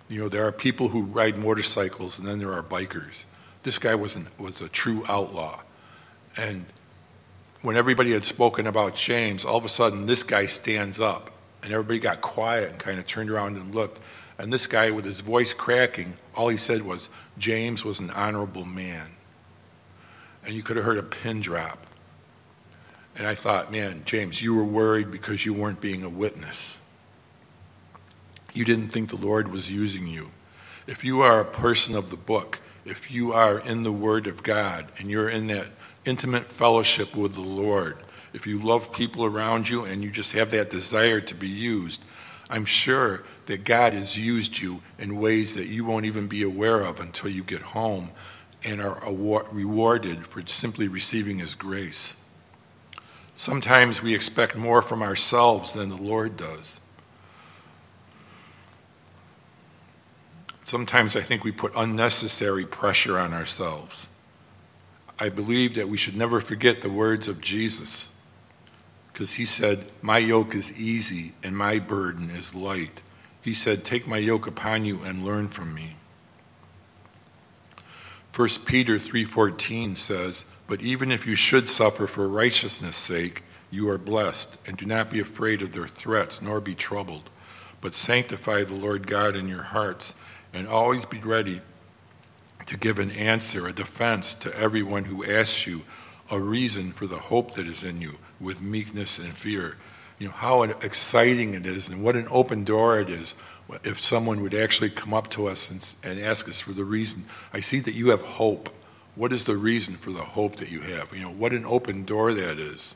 You 0.07 0.21
know, 0.21 0.29
there 0.29 0.45
are 0.45 0.51
people 0.51 0.89
who 0.89 1.01
ride 1.03 1.37
motorcycles 1.37 2.19
and 2.19 2.27
then 2.27 2.39
there 2.39 2.53
are 2.53 2.63
bikers. 2.63 3.25
This 3.63 3.79
guy 3.79 3.95
was, 3.95 4.15
an, 4.15 4.27
was 4.37 4.61
a 4.61 4.69
true 4.69 5.03
outlaw. 5.07 5.61
And 6.37 6.65
when 7.61 7.75
everybody 7.75 8.11
had 8.11 8.23
spoken 8.23 8.67
about 8.67 8.95
James, 8.95 9.43
all 9.43 9.57
of 9.57 9.65
a 9.65 9.69
sudden 9.69 10.05
this 10.05 10.23
guy 10.23 10.45
stands 10.45 10.99
up 10.99 11.31
and 11.63 11.73
everybody 11.73 11.97
got 11.97 12.21
quiet 12.21 12.69
and 12.69 12.79
kind 12.79 12.99
of 12.99 13.07
turned 13.07 13.31
around 13.31 13.57
and 13.57 13.73
looked. 13.73 13.99
And 14.37 14.53
this 14.53 14.67
guy, 14.67 14.91
with 14.91 15.05
his 15.05 15.21
voice 15.21 15.53
cracking, 15.53 16.17
all 16.35 16.49
he 16.49 16.57
said 16.57 16.83
was, 16.83 17.09
James 17.37 17.83
was 17.83 17.99
an 17.99 18.11
honorable 18.11 18.65
man. 18.65 19.15
And 20.45 20.53
you 20.53 20.61
could 20.61 20.75
have 20.75 20.85
heard 20.85 20.97
a 20.97 21.03
pin 21.03 21.41
drop. 21.41 21.87
And 23.15 23.25
I 23.25 23.33
thought, 23.33 23.71
man, 23.71 24.03
James, 24.05 24.41
you 24.41 24.53
were 24.53 24.63
worried 24.63 25.09
because 25.09 25.45
you 25.45 25.53
weren't 25.53 25.79
being 25.81 26.03
a 26.03 26.09
witness. 26.09 26.77
You 28.55 28.63
didn't 28.63 28.87
think 28.87 29.09
the 29.09 29.17
Lord 29.17 29.51
was 29.51 29.69
using 29.69 30.07
you. 30.07 30.31
If 30.87 31.03
you 31.03 31.21
are 31.21 31.41
a 31.41 31.45
person 31.45 31.93
of 31.93 32.09
the 32.09 32.15
book, 32.15 32.61
if 32.85 33.11
you 33.11 33.33
are 33.33 33.59
in 33.59 33.83
the 33.83 33.91
Word 33.91 34.27
of 34.27 34.43
God 34.43 34.87
and 34.97 35.11
you're 35.11 35.29
in 35.29 35.47
that 35.47 35.67
intimate 36.05 36.45
fellowship 36.45 37.17
with 37.17 37.33
the 37.33 37.41
Lord, 37.41 37.97
if 38.31 38.47
you 38.47 38.57
love 38.57 38.93
people 38.93 39.25
around 39.25 39.67
you 39.67 39.83
and 39.83 40.01
you 40.01 40.09
just 40.09 40.31
have 40.31 40.51
that 40.51 40.69
desire 40.69 41.19
to 41.19 41.35
be 41.35 41.49
used, 41.49 42.01
I'm 42.49 42.63
sure 42.63 43.23
that 43.47 43.65
God 43.65 43.91
has 43.91 44.17
used 44.17 44.59
you 44.59 44.81
in 44.97 45.19
ways 45.19 45.53
that 45.55 45.67
you 45.67 45.83
won't 45.83 46.05
even 46.05 46.27
be 46.27 46.41
aware 46.41 46.79
of 46.81 47.01
until 47.01 47.29
you 47.29 47.43
get 47.43 47.61
home 47.61 48.11
and 48.63 48.81
are 48.81 49.03
award- 49.03 49.47
rewarded 49.51 50.27
for 50.27 50.41
simply 50.47 50.87
receiving 50.87 51.39
His 51.39 51.55
grace. 51.55 52.15
Sometimes 53.35 54.01
we 54.01 54.15
expect 54.15 54.55
more 54.55 54.81
from 54.81 55.03
ourselves 55.03 55.73
than 55.73 55.89
the 55.89 55.97
Lord 55.97 56.37
does. 56.37 56.79
Sometimes 60.65 61.15
I 61.15 61.21
think 61.21 61.43
we 61.43 61.51
put 61.51 61.71
unnecessary 61.75 62.65
pressure 62.65 63.19
on 63.19 63.33
ourselves. 63.33 64.07
I 65.17 65.29
believe 65.29 65.75
that 65.75 65.87
we 65.87 65.95
should 65.95 66.17
never 66.17 66.41
forget 66.41 66.81
the 66.81 66.89
words 66.89 67.27
of 67.27 67.39
Jesus 67.39 68.09
because 69.13 69.33
he 69.33 69.45
said, 69.45 69.85
My 70.01 70.17
yoke 70.17 70.55
is 70.55 70.73
easy 70.73 71.33
and 71.41 71.55
my 71.55 71.79
burden 71.79 72.29
is 72.31 72.53
light. 72.53 73.01
He 73.41 73.53
said, 73.53 73.85
Take 73.85 74.07
my 74.07 74.17
yoke 74.17 74.47
upon 74.47 74.85
you 74.85 75.01
and 75.03 75.23
learn 75.23 75.47
from 75.47 75.73
me. 75.73 75.95
1 78.35 78.65
Peter 78.65 78.97
3:14 78.97 79.95
says, 79.95 80.43
"But 80.67 80.81
even 80.81 81.09
if 81.09 81.25
you 81.25 81.35
should 81.35 81.69
suffer 81.69 82.05
for 82.05 82.27
righteousness' 82.27 82.97
sake, 82.97 83.43
you 83.71 83.87
are 83.87 83.97
blessed, 83.97 84.57
and 84.65 84.75
do 84.75 84.85
not 84.85 85.09
be 85.09 85.21
afraid 85.21 85.61
of 85.61 85.71
their 85.71 85.87
threats, 85.87 86.41
nor 86.41 86.59
be 86.59 86.75
troubled, 86.75 87.29
but 87.79 87.93
sanctify 87.93 88.63
the 88.65 88.73
Lord 88.73 89.07
God 89.07 89.37
in 89.37 89.47
your 89.47 89.63
hearts, 89.63 90.15
and 90.55 90.67
always 90.67 91.05
be 91.05 91.19
ready 91.19 91.61
to 92.65 92.77
give 92.77 92.97
an 92.97 93.11
answer, 93.11 93.67
a 93.67 93.73
defense 93.73 94.33
to 94.33 94.57
everyone 94.57 95.05
who 95.05 95.23
asks 95.23 95.67
you 95.67 95.83
a 96.31 96.39
reason 96.39 96.91
for 96.91 97.05
the 97.05 97.19
hope 97.19 97.53
that 97.53 97.67
is 97.67 97.83
in 97.83 98.01
you 98.01 98.17
with 98.39 98.61
meekness 98.61 99.19
and 99.19 99.37
fear. 99.37 99.77
You 100.17 100.27
know, 100.27 100.33
how 100.33 100.63
exciting 100.63 101.53
it 101.53 101.67
is 101.67 101.89
and 101.89 102.01
what 102.01 102.15
an 102.15 102.27
open 102.31 102.63
door 102.63 102.99
it 102.99 103.09
is 103.09 103.35
if 103.83 103.99
someone 103.99 104.41
would 104.41 104.55
actually 104.55 104.89
come 104.89 105.13
up 105.13 105.29
to 105.31 105.47
us 105.47 105.69
and, 105.69 105.95
and 106.03 106.19
ask 106.19 106.47
us 106.47 106.61
for 106.61 106.71
the 106.71 106.85
reason. 106.85 107.25
I 107.53 107.59
see 107.59 107.79
that 107.81 107.93
you 107.93 108.09
have 108.09 108.21
hope. 108.21 108.69
What 109.15 109.33
is 109.33 109.43
the 109.43 109.57
reason 109.57 109.97
for 109.97 110.11
the 110.11 110.23
hope 110.23 110.55
that 110.55 110.69
you 110.69 110.81
have? 110.81 111.13
You 111.13 111.23
know, 111.23 111.31
what 111.31 111.51
an 111.51 111.65
open 111.65 112.05
door 112.05 112.33
that 112.33 112.57
is. 112.57 112.95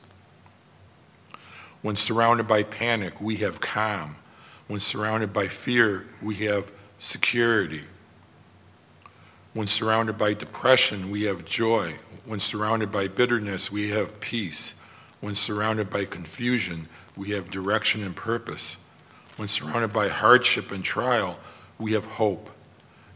When 1.82 1.96
surrounded 1.96 2.48
by 2.48 2.64
panic, 2.64 3.20
we 3.22 3.38
have 3.38 3.60
calm. 3.60 4.16
When 4.68 4.80
surrounded 4.80 5.34
by 5.34 5.48
fear, 5.48 6.08
we 6.22 6.36
have 6.36 6.72
security. 7.00 7.86
When 9.54 9.66
surrounded 9.66 10.18
by 10.18 10.34
depression, 10.34 11.10
we 11.10 11.24
have 11.24 11.46
joy. 11.46 11.96
When 12.26 12.40
surrounded 12.40 12.92
by 12.92 13.08
bitterness, 13.08 13.72
we 13.72 13.90
have 13.90 14.20
peace. 14.20 14.76
When 15.22 15.34
surrounded 15.34 15.90
by 15.90 16.06
confusion, 16.06 16.88
we 17.16 17.32
have 17.32 17.50
direction 17.50 18.04
and 18.04 18.16
purpose. 18.16 18.78
When 19.38 19.48
surrounded 19.48 19.92
by 19.92 20.10
hardship 20.10 20.72
and 20.72 20.84
trial, 20.84 21.40
we 21.80 21.94
have 21.94 22.06
hope. 22.06 22.52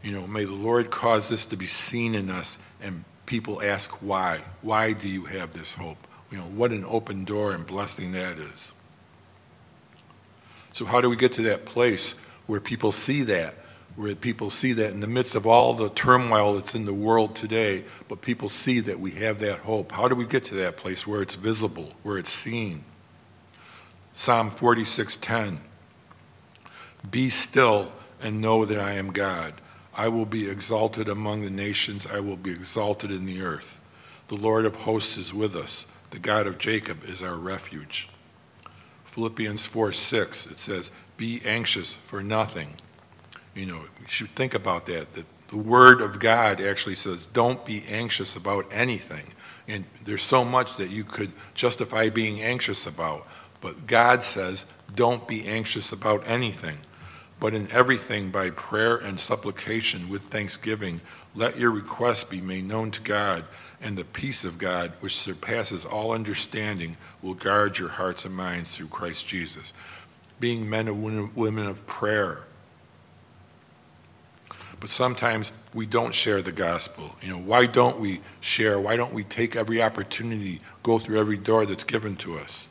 You 0.02 0.12
know, 0.12 0.26
may 0.26 0.44
the 0.44 0.52
Lord 0.52 0.90
cause 0.90 1.28
this 1.28 1.46
to 1.46 1.56
be 1.56 1.66
seen 1.66 2.14
in 2.14 2.30
us 2.30 2.58
and 2.80 3.04
people 3.26 3.62
ask 3.62 3.90
why. 4.02 4.42
Why 4.60 4.92
do 4.92 5.08
you 5.08 5.24
have 5.26 5.52
this 5.52 5.74
hope? 5.74 5.98
You 6.30 6.38
know, 6.38 6.44
what 6.44 6.72
an 6.72 6.84
open 6.84 7.24
door 7.24 7.52
and 7.52 7.66
blessing 7.66 8.12
that 8.12 8.38
is. 8.38 8.72
So, 10.72 10.84
how 10.84 11.00
do 11.00 11.08
we 11.08 11.16
get 11.16 11.32
to 11.34 11.42
that 11.42 11.64
place 11.64 12.16
where 12.46 12.60
people 12.60 12.90
see 12.90 13.22
that? 13.22 13.54
Where 13.96 14.14
people 14.14 14.50
see 14.50 14.72
that 14.72 14.90
in 14.90 15.00
the 15.00 15.06
midst 15.06 15.34
of 15.34 15.46
all 15.46 15.72
the 15.74 15.88
turmoil 15.90 16.54
that's 16.54 16.74
in 16.74 16.84
the 16.84 16.94
world 16.94 17.36
today, 17.36 17.84
but 18.08 18.20
people 18.20 18.48
see 18.48 18.80
that 18.80 18.98
we 18.98 19.12
have 19.12 19.38
that 19.38 19.60
hope. 19.60 19.92
How 19.92 20.08
do 20.08 20.14
we 20.16 20.26
get 20.26 20.44
to 20.44 20.54
that 20.56 20.76
place 20.76 21.06
where 21.06 21.22
it's 21.22 21.34
visible, 21.34 21.92
where 22.02 22.18
it's 22.18 22.32
seen? 22.32 22.84
Psalm 24.12 24.50
46:10 24.50 25.58
Be 27.08 27.28
still 27.28 27.92
and 28.20 28.40
know 28.40 28.64
that 28.64 28.78
I 28.78 28.92
am 28.92 29.12
God. 29.12 29.60
I 29.96 30.08
will 30.08 30.26
be 30.26 30.50
exalted 30.50 31.08
among 31.08 31.42
the 31.42 31.50
nations, 31.50 32.06
I 32.06 32.18
will 32.18 32.36
be 32.36 32.50
exalted 32.50 33.12
in 33.12 33.26
the 33.26 33.42
earth. 33.42 33.80
The 34.28 34.34
Lord 34.34 34.64
of 34.64 34.76
hosts 34.76 35.16
is 35.16 35.32
with 35.32 35.54
us, 35.54 35.86
the 36.10 36.18
God 36.18 36.46
of 36.46 36.58
Jacob 36.58 37.04
is 37.04 37.22
our 37.22 37.36
refuge. 37.36 38.08
Philippians 39.04 39.64
4 39.64 39.92
6, 39.92 40.46
it 40.46 40.58
says, 40.58 40.90
Be 41.16 41.40
anxious 41.44 41.94
for 42.04 42.22
nothing. 42.22 42.76
You 43.54 43.66
know, 43.66 43.80
you 44.00 44.06
should 44.08 44.34
think 44.34 44.54
about 44.54 44.86
that, 44.86 45.12
that 45.12 45.26
the 45.48 45.56
Word 45.56 46.00
of 46.00 46.18
God 46.18 46.60
actually 46.60 46.96
says, 46.96 47.26
Don't 47.26 47.64
be 47.64 47.84
anxious 47.88 48.36
about 48.36 48.66
anything. 48.72 49.32
And 49.66 49.84
there's 50.04 50.22
so 50.22 50.44
much 50.44 50.76
that 50.76 50.90
you 50.90 51.04
could 51.04 51.32
justify 51.54 52.10
being 52.10 52.42
anxious 52.42 52.86
about. 52.86 53.26
But 53.60 53.86
God 53.86 54.22
says, 54.22 54.66
don't 54.94 55.26
be 55.26 55.46
anxious 55.46 55.90
about 55.90 56.22
anything. 56.26 56.78
But 57.40 57.54
in 57.54 57.70
everything, 57.72 58.30
by 58.30 58.50
prayer 58.50 58.96
and 58.96 59.18
supplication 59.18 60.08
with 60.08 60.24
thanksgiving, 60.24 61.00
let 61.34 61.58
your 61.58 61.70
requests 61.70 62.24
be 62.24 62.40
made 62.40 62.64
known 62.64 62.90
to 62.92 63.00
God, 63.00 63.44
and 63.80 63.96
the 63.96 64.04
peace 64.04 64.44
of 64.44 64.58
God, 64.58 64.92
which 65.00 65.16
surpasses 65.16 65.84
all 65.84 66.12
understanding, 66.12 66.96
will 67.22 67.34
guard 67.34 67.78
your 67.78 67.88
hearts 67.88 68.24
and 68.24 68.34
minds 68.34 68.76
through 68.76 68.88
Christ 68.88 69.26
Jesus. 69.26 69.72
Being 70.38 70.68
men 70.68 70.86
and 70.86 71.34
women 71.34 71.66
of 71.66 71.86
prayer, 71.86 72.44
but 74.84 74.90
sometimes 74.90 75.50
we 75.72 75.86
don't 75.86 76.14
share 76.14 76.42
the 76.42 76.52
gospel. 76.52 77.16
You 77.22 77.30
know, 77.30 77.38
why 77.38 77.64
don't 77.64 77.98
we 77.98 78.20
share? 78.38 78.78
Why 78.78 78.98
don't 78.98 79.14
we 79.14 79.24
take 79.24 79.56
every 79.56 79.82
opportunity, 79.82 80.60
go 80.82 80.98
through 80.98 81.18
every 81.18 81.38
door 81.38 81.64
that's 81.64 81.84
given 81.84 82.16
to 82.16 82.38
us? 82.38 82.68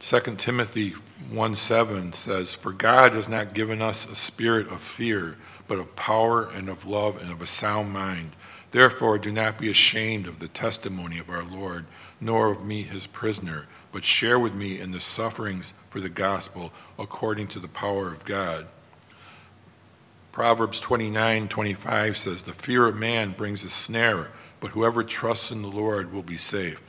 2 0.00 0.34
Timothy 0.36 0.94
1 1.30 1.54
7 1.54 2.12
says, 2.12 2.54
For 2.54 2.72
God 2.72 3.12
has 3.12 3.28
not 3.28 3.54
given 3.54 3.80
us 3.80 4.04
a 4.04 4.16
spirit 4.16 4.66
of 4.66 4.80
fear, 4.80 5.36
but 5.68 5.78
of 5.78 5.94
power 5.94 6.50
and 6.50 6.68
of 6.68 6.84
love 6.84 7.22
and 7.22 7.30
of 7.30 7.40
a 7.40 7.46
sound 7.46 7.92
mind. 7.92 8.34
Therefore, 8.72 9.16
do 9.16 9.30
not 9.30 9.58
be 9.58 9.70
ashamed 9.70 10.26
of 10.26 10.40
the 10.40 10.48
testimony 10.48 11.20
of 11.20 11.30
our 11.30 11.44
Lord, 11.44 11.86
nor 12.20 12.50
of 12.50 12.64
me, 12.64 12.82
his 12.82 13.06
prisoner, 13.06 13.68
but 13.92 14.02
share 14.02 14.40
with 14.40 14.54
me 14.54 14.80
in 14.80 14.90
the 14.90 14.98
sufferings 14.98 15.72
for 15.88 16.00
the 16.00 16.08
gospel 16.08 16.72
according 16.98 17.46
to 17.46 17.60
the 17.60 17.68
power 17.68 18.08
of 18.08 18.24
God 18.24 18.66
Proverbs 20.34 20.80
29 20.80 21.46
25 21.46 22.16
says, 22.16 22.42
The 22.42 22.52
fear 22.52 22.88
of 22.88 22.96
man 22.96 23.36
brings 23.38 23.62
a 23.62 23.70
snare, 23.70 24.32
but 24.58 24.72
whoever 24.72 25.04
trusts 25.04 25.52
in 25.52 25.62
the 25.62 25.68
Lord 25.68 26.12
will 26.12 26.24
be 26.24 26.36
safe. 26.36 26.82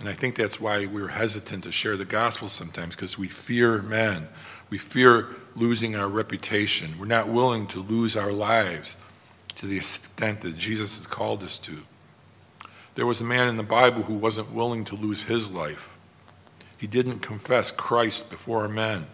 And 0.00 0.08
I 0.08 0.14
think 0.14 0.34
that's 0.34 0.60
why 0.60 0.84
we're 0.84 1.06
hesitant 1.06 1.62
to 1.62 1.70
share 1.70 1.96
the 1.96 2.04
gospel 2.04 2.48
sometimes, 2.48 2.96
because 2.96 3.16
we 3.16 3.28
fear 3.28 3.80
men. 3.82 4.26
We 4.68 4.78
fear 4.78 5.28
losing 5.54 5.94
our 5.94 6.08
reputation. 6.08 6.98
We're 6.98 7.06
not 7.06 7.28
willing 7.28 7.68
to 7.68 7.80
lose 7.80 8.16
our 8.16 8.32
lives 8.32 8.96
to 9.54 9.66
the 9.66 9.76
extent 9.76 10.40
that 10.40 10.56
Jesus 10.56 10.96
has 10.98 11.06
called 11.06 11.44
us 11.44 11.56
to. 11.58 11.82
There 12.96 13.06
was 13.06 13.20
a 13.20 13.24
man 13.24 13.46
in 13.46 13.58
the 13.58 13.62
Bible 13.62 14.02
who 14.02 14.14
wasn't 14.14 14.50
willing 14.50 14.84
to 14.86 14.96
lose 14.96 15.22
his 15.22 15.48
life. 15.48 15.90
He 16.76 16.88
didn't 16.88 17.20
confess 17.20 17.70
Christ 17.70 18.28
before 18.28 18.66
men. 18.68 19.06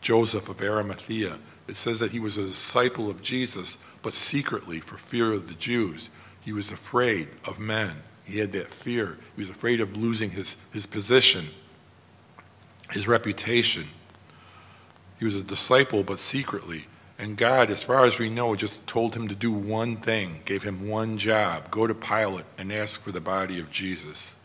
Joseph 0.00 0.48
of 0.48 0.60
Arimathea 0.60 1.38
it 1.66 1.76
says 1.76 1.98
that 2.00 2.12
he 2.12 2.20
was 2.20 2.36
a 2.36 2.46
disciple 2.46 3.08
of 3.08 3.22
Jesus, 3.22 3.78
but 4.02 4.12
secretly 4.12 4.80
for 4.80 4.98
fear 4.98 5.32
of 5.32 5.48
the 5.48 5.54
Jews. 5.54 6.10
He 6.40 6.52
was 6.52 6.70
afraid 6.70 7.28
of 7.44 7.58
men. 7.58 8.02
He 8.24 8.38
had 8.38 8.52
that 8.52 8.72
fear. 8.72 9.18
He 9.34 9.42
was 9.42 9.50
afraid 9.50 9.80
of 9.80 9.96
losing 9.96 10.30
his, 10.30 10.56
his 10.72 10.86
position, 10.86 11.48
his 12.90 13.08
reputation. 13.08 13.88
He 15.18 15.24
was 15.24 15.36
a 15.36 15.42
disciple, 15.42 16.02
but 16.02 16.18
secretly. 16.18 16.86
And 17.18 17.36
God, 17.36 17.70
as 17.70 17.82
far 17.82 18.04
as 18.04 18.18
we 18.18 18.28
know, 18.28 18.56
just 18.56 18.86
told 18.86 19.14
him 19.14 19.28
to 19.28 19.34
do 19.34 19.52
one 19.52 19.96
thing, 19.96 20.42
gave 20.44 20.64
him 20.64 20.88
one 20.88 21.16
job 21.16 21.70
go 21.70 21.86
to 21.86 21.94
Pilate 21.94 22.46
and 22.58 22.72
ask 22.72 23.00
for 23.00 23.12
the 23.12 23.20
body 23.20 23.60
of 23.60 23.70
Jesus. 23.70 24.36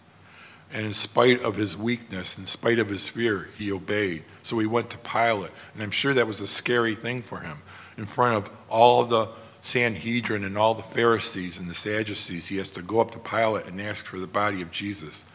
And 0.71 0.86
in 0.86 0.93
spite 0.93 1.41
of 1.41 1.55
his 1.55 1.75
weakness, 1.75 2.38
in 2.38 2.45
spite 2.45 2.77
of 2.77 2.89
his 2.89 3.08
fear, 3.08 3.49
he 3.58 3.71
obeyed. 3.71 4.23
So 4.43 4.60
he 4.60 4.67
went 4.67 4.91
to 4.91 4.97
Pilate. 4.97 5.51
And 5.73 5.82
I'm 5.82 5.91
sure 5.91 6.13
that 6.13 6.27
was 6.27 6.41
a 6.41 6.47
scary 6.47 6.95
thing 6.95 7.21
for 7.21 7.39
him. 7.39 7.60
In 7.97 8.05
front 8.05 8.38
of 8.38 8.51
all 8.69 9.03
the 9.03 9.29
Sanhedrin 9.62 10.43
and 10.43 10.58
all 10.58 10.75
the 10.75 10.84
Pharisees 10.84 11.58
and 11.58 11.69
the 11.69 11.73
Sadducees, 11.73 12.47
he 12.47 12.58
has 12.58 12.69
to 12.71 12.82
go 12.82 12.99
up 12.99 13.12
to 13.12 13.19
Pilate 13.19 13.65
and 13.65 13.82
ask 13.82 14.05
for 14.05 14.19
the 14.19 14.27
body 14.27 14.62
of 14.62 14.71
Jesus, 14.71 15.25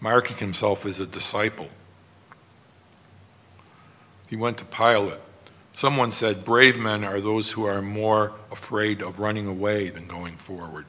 marking 0.00 0.36
himself 0.36 0.84
as 0.84 1.00
a 1.00 1.06
disciple. 1.06 1.68
He 4.28 4.36
went 4.36 4.58
to 4.58 4.64
Pilate. 4.64 5.20
Someone 5.72 6.10
said, 6.10 6.44
Brave 6.44 6.78
men 6.78 7.04
are 7.04 7.20
those 7.20 7.52
who 7.52 7.64
are 7.64 7.80
more 7.80 8.32
afraid 8.50 9.00
of 9.00 9.18
running 9.18 9.46
away 9.46 9.90
than 9.90 10.06
going 10.06 10.36
forward. 10.36 10.86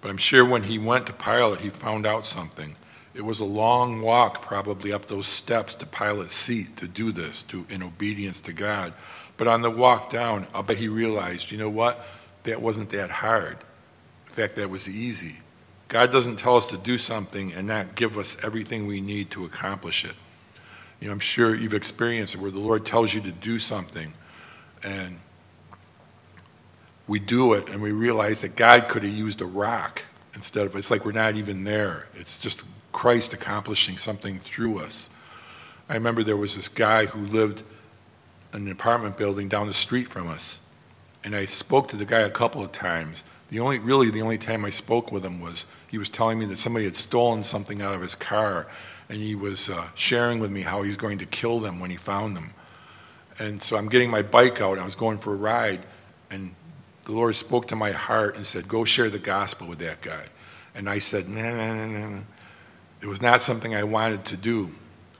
But 0.00 0.10
I'm 0.10 0.16
sure 0.16 0.44
when 0.44 0.64
he 0.64 0.78
went 0.78 1.06
to 1.06 1.12
Pilate, 1.12 1.60
he 1.60 1.70
found 1.70 2.06
out 2.06 2.26
something. 2.26 2.76
It 3.14 3.24
was 3.24 3.40
a 3.40 3.44
long 3.44 4.02
walk, 4.02 4.42
probably 4.42 4.92
up 4.92 5.06
those 5.06 5.26
steps 5.26 5.74
to 5.76 5.86
Pilate's 5.86 6.34
seat 6.34 6.76
to 6.76 6.86
do 6.86 7.12
this, 7.12 7.42
to 7.44 7.66
in 7.70 7.82
obedience 7.82 8.40
to 8.42 8.52
God. 8.52 8.92
But 9.36 9.48
on 9.48 9.62
the 9.62 9.70
walk 9.70 10.10
down, 10.10 10.46
I'll 10.54 10.62
bet 10.62 10.78
he 10.78 10.88
realized, 10.88 11.50
you 11.50 11.58
know 11.58 11.70
what? 11.70 12.06
That 12.42 12.60
wasn't 12.60 12.90
that 12.90 13.10
hard. 13.10 13.58
In 14.28 14.34
fact, 14.34 14.56
that 14.56 14.68
was 14.68 14.88
easy. 14.88 15.36
God 15.88 16.10
doesn't 16.10 16.36
tell 16.36 16.56
us 16.56 16.66
to 16.68 16.76
do 16.76 16.98
something 16.98 17.52
and 17.52 17.66
not 17.66 17.94
give 17.94 18.18
us 18.18 18.36
everything 18.42 18.86
we 18.86 19.00
need 19.00 19.30
to 19.30 19.44
accomplish 19.44 20.04
it. 20.04 20.14
You 21.00 21.08
know, 21.08 21.12
I'm 21.12 21.20
sure 21.20 21.54
you've 21.54 21.74
experienced 21.74 22.34
it 22.34 22.40
where 22.40 22.50
the 22.50 22.58
Lord 22.58 22.84
tells 22.84 23.14
you 23.14 23.20
to 23.22 23.32
do 23.32 23.58
something 23.58 24.12
and 24.82 25.20
we 27.06 27.18
do 27.18 27.52
it 27.52 27.68
and 27.68 27.80
we 27.80 27.92
realize 27.92 28.40
that 28.40 28.56
God 28.56 28.88
could 28.88 29.04
have 29.04 29.12
used 29.12 29.40
a 29.40 29.46
rock 29.46 30.02
instead 30.34 30.66
of 30.66 30.74
it's 30.76 30.90
like 30.90 31.04
we're 31.04 31.12
not 31.12 31.36
even 31.36 31.64
there. 31.64 32.06
It's 32.14 32.38
just 32.38 32.64
Christ 32.92 33.32
accomplishing 33.32 33.98
something 33.98 34.38
through 34.38 34.78
us. 34.78 35.10
I 35.88 35.94
remember 35.94 36.24
there 36.24 36.36
was 36.36 36.56
this 36.56 36.68
guy 36.68 37.06
who 37.06 37.26
lived 37.26 37.62
in 38.52 38.66
an 38.66 38.72
apartment 38.72 39.16
building 39.16 39.48
down 39.48 39.66
the 39.66 39.72
street 39.72 40.08
from 40.08 40.28
us. 40.28 40.60
And 41.22 41.34
I 41.34 41.44
spoke 41.44 41.88
to 41.88 41.96
the 41.96 42.04
guy 42.04 42.20
a 42.20 42.30
couple 42.30 42.62
of 42.62 42.72
times. 42.72 43.24
The 43.48 43.60
only 43.60 43.78
really 43.78 44.10
the 44.10 44.22
only 44.22 44.38
time 44.38 44.64
I 44.64 44.70
spoke 44.70 45.12
with 45.12 45.24
him 45.24 45.40
was 45.40 45.66
he 45.88 45.98
was 45.98 46.08
telling 46.08 46.38
me 46.38 46.46
that 46.46 46.58
somebody 46.58 46.84
had 46.84 46.96
stolen 46.96 47.42
something 47.42 47.80
out 47.80 47.94
of 47.94 48.02
his 48.02 48.14
car 48.14 48.66
and 49.08 49.18
he 49.18 49.34
was 49.34 49.68
uh, 49.68 49.88
sharing 49.94 50.40
with 50.40 50.50
me 50.50 50.62
how 50.62 50.82
he 50.82 50.88
was 50.88 50.96
going 50.96 51.18
to 51.18 51.26
kill 51.26 51.60
them 51.60 51.78
when 51.78 51.90
he 51.90 51.96
found 51.96 52.36
them. 52.36 52.52
And 53.38 53.62
so 53.62 53.76
I'm 53.76 53.88
getting 53.88 54.10
my 54.10 54.22
bike 54.22 54.60
out. 54.60 54.78
I 54.78 54.84
was 54.84 54.94
going 54.94 55.18
for 55.18 55.32
a 55.32 55.36
ride, 55.36 55.84
and 56.30 56.54
the 57.06 57.12
Lord 57.12 57.36
spoke 57.36 57.68
to 57.68 57.76
my 57.76 57.92
heart 57.92 58.36
and 58.36 58.44
said, 58.44 58.68
Go 58.68 58.84
share 58.84 59.08
the 59.08 59.18
gospel 59.18 59.68
with 59.68 59.78
that 59.78 60.02
guy. 60.02 60.24
And 60.74 60.90
I 60.90 60.98
said, 60.98 61.28
No, 61.28 61.40
no, 61.40 61.86
no, 61.86 62.08
no. 62.08 62.22
It 63.00 63.06
was 63.06 63.22
not 63.22 63.40
something 63.40 63.74
I 63.74 63.84
wanted 63.84 64.24
to 64.26 64.36
do. 64.36 64.72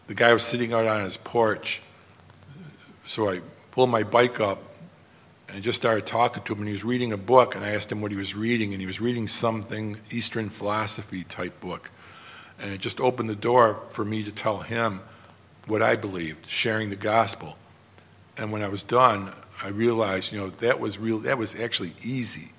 The 0.09 0.15
guy 0.15 0.33
was 0.33 0.45
sitting 0.45 0.73
out 0.73 0.87
on 0.87 1.05
his 1.05 1.17
porch. 1.17 1.81
So 3.07 3.31
I 3.31 3.41
pulled 3.71 3.91
my 3.91 4.03
bike 4.03 4.41
up 4.41 4.63
and 5.49 5.63
just 5.63 5.77
started 5.77 6.07
talking 6.07 6.43
to 6.43 6.53
him. 6.53 6.61
And 6.61 6.69
he 6.69 6.73
was 6.73 6.83
reading 6.83 7.13
a 7.13 7.17
book, 7.17 7.55
and 7.55 7.65
I 7.65 7.71
asked 7.71 7.93
him 7.93 8.01
what 8.01 8.11
he 8.11 8.17
was 8.17 8.35
reading. 8.35 8.73
And 8.73 8.81
he 8.81 8.87
was 8.87 9.01
reading 9.01 9.29
something, 9.29 9.97
Eastern 10.11 10.49
philosophy 10.51 11.23
type 11.23 11.61
book. 11.61 11.93
And 12.59 12.73
it 12.73 12.81
just 12.81 13.01
opened 13.01 13.31
the 13.31 13.37
door 13.37 13.81
for 13.91 14.05
me 14.05 14.25
to 14.25 14.33
tell 14.33 14.59
him 14.59 15.03
what 15.67 15.83
I 15.83 15.95
believed, 15.95 16.49
sharing 16.49 16.91
the 16.91 16.97
gospel. 16.97 17.57
And 18.37 18.51
when 18.51 18.63
I 18.63 18.69
was 18.69 18.83
done, 18.83 19.33
I 19.63 19.69
realized, 19.69 20.33
you 20.33 20.39
know, 20.39 20.51
that 20.51 20.81
was 20.81 20.99
real, 20.99 21.19
that 21.21 21.39
was 21.39 21.55
actually 21.55 21.95
easy. 22.03 22.51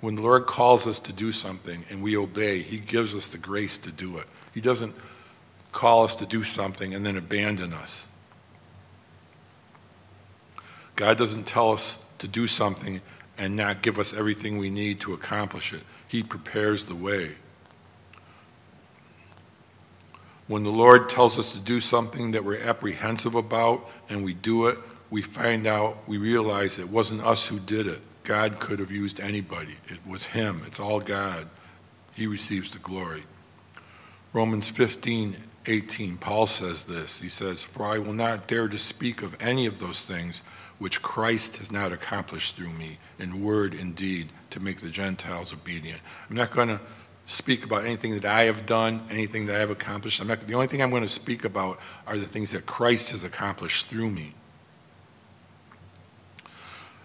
When 0.00 0.14
the 0.14 0.22
Lord 0.22 0.46
calls 0.46 0.86
us 0.86 0.98
to 1.00 1.12
do 1.12 1.32
something 1.32 1.84
and 1.90 2.02
we 2.02 2.16
obey, 2.16 2.60
He 2.62 2.78
gives 2.78 3.14
us 3.14 3.28
the 3.28 3.38
grace 3.38 3.78
to 3.78 3.90
do 3.90 4.18
it. 4.18 4.26
He 4.54 4.60
doesn't 4.60 4.94
call 5.72 6.04
us 6.04 6.16
to 6.16 6.26
do 6.26 6.44
something 6.44 6.94
and 6.94 7.04
then 7.04 7.16
abandon 7.16 7.72
us. 7.72 8.08
God 10.94 11.18
doesn't 11.18 11.46
tell 11.46 11.72
us 11.72 11.98
to 12.18 12.28
do 12.28 12.46
something 12.46 13.02
and 13.36 13.54
not 13.54 13.82
give 13.82 13.98
us 13.98 14.14
everything 14.14 14.56
we 14.56 14.70
need 14.70 15.00
to 15.00 15.12
accomplish 15.12 15.72
it. 15.72 15.82
He 16.08 16.22
prepares 16.22 16.86
the 16.86 16.94
way. 16.94 17.32
When 20.46 20.62
the 20.62 20.70
Lord 20.70 21.10
tells 21.10 21.38
us 21.38 21.52
to 21.52 21.58
do 21.58 21.80
something 21.80 22.30
that 22.30 22.44
we're 22.44 22.60
apprehensive 22.60 23.34
about 23.34 23.88
and 24.08 24.24
we 24.24 24.32
do 24.32 24.68
it, 24.68 24.78
we 25.10 25.22
find 25.22 25.66
out, 25.66 26.08
we 26.08 26.18
realize 26.18 26.78
it 26.78 26.88
wasn't 26.88 27.22
us 27.22 27.46
who 27.46 27.58
did 27.58 27.86
it. 27.86 28.00
God 28.24 28.58
could 28.58 28.80
have 28.80 28.90
used 28.90 29.20
anybody. 29.20 29.76
It 29.86 29.98
was 30.06 30.26
Him. 30.26 30.62
It's 30.66 30.80
all 30.80 31.00
God. 31.00 31.48
He 32.14 32.26
receives 32.26 32.70
the 32.70 32.78
glory. 32.78 33.24
Romans 34.32 34.68
15, 34.68 35.36
18, 35.66 36.18
Paul 36.18 36.46
says 36.46 36.84
this. 36.84 37.20
He 37.20 37.28
says, 37.28 37.62
For 37.62 37.86
I 37.86 37.98
will 37.98 38.12
not 38.12 38.46
dare 38.46 38.68
to 38.68 38.78
speak 38.78 39.22
of 39.22 39.36
any 39.40 39.66
of 39.66 39.78
those 39.78 40.02
things 40.02 40.42
which 40.78 41.02
Christ 41.02 41.56
has 41.56 41.70
not 41.70 41.92
accomplished 41.92 42.56
through 42.56 42.70
me 42.70 42.98
in 43.18 43.42
word 43.42 43.74
and 43.74 43.94
deed 43.94 44.28
to 44.50 44.60
make 44.60 44.80
the 44.80 44.90
Gentiles 44.90 45.52
obedient. 45.52 46.00
I'm 46.28 46.36
not 46.36 46.50
going 46.50 46.68
to 46.68 46.80
speak 47.26 47.64
about 47.64 47.84
anything 47.84 48.12
that 48.14 48.24
I 48.24 48.44
have 48.44 48.66
done, 48.66 49.06
anything 49.10 49.46
that 49.46 49.56
I 49.56 49.60
have 49.60 49.70
accomplished. 49.70 50.20
I'm 50.20 50.28
not, 50.28 50.46
the 50.46 50.54
only 50.54 50.68
thing 50.68 50.82
I'm 50.82 50.90
going 50.90 51.02
to 51.02 51.08
speak 51.08 51.44
about 51.44 51.78
are 52.06 52.16
the 52.16 52.26
things 52.26 52.52
that 52.52 52.66
Christ 52.66 53.10
has 53.10 53.24
accomplished 53.24 53.88
through 53.88 54.10
me. 54.10 54.34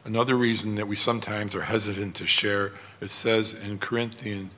Another 0.03 0.35
reason 0.35 0.75
that 0.75 0.87
we 0.87 0.95
sometimes 0.95 1.53
are 1.53 1.63
hesitant 1.63 2.15
to 2.15 2.25
share, 2.25 2.73
it 2.99 3.11
says 3.11 3.53
in 3.53 3.77
Corinthians, 3.77 4.51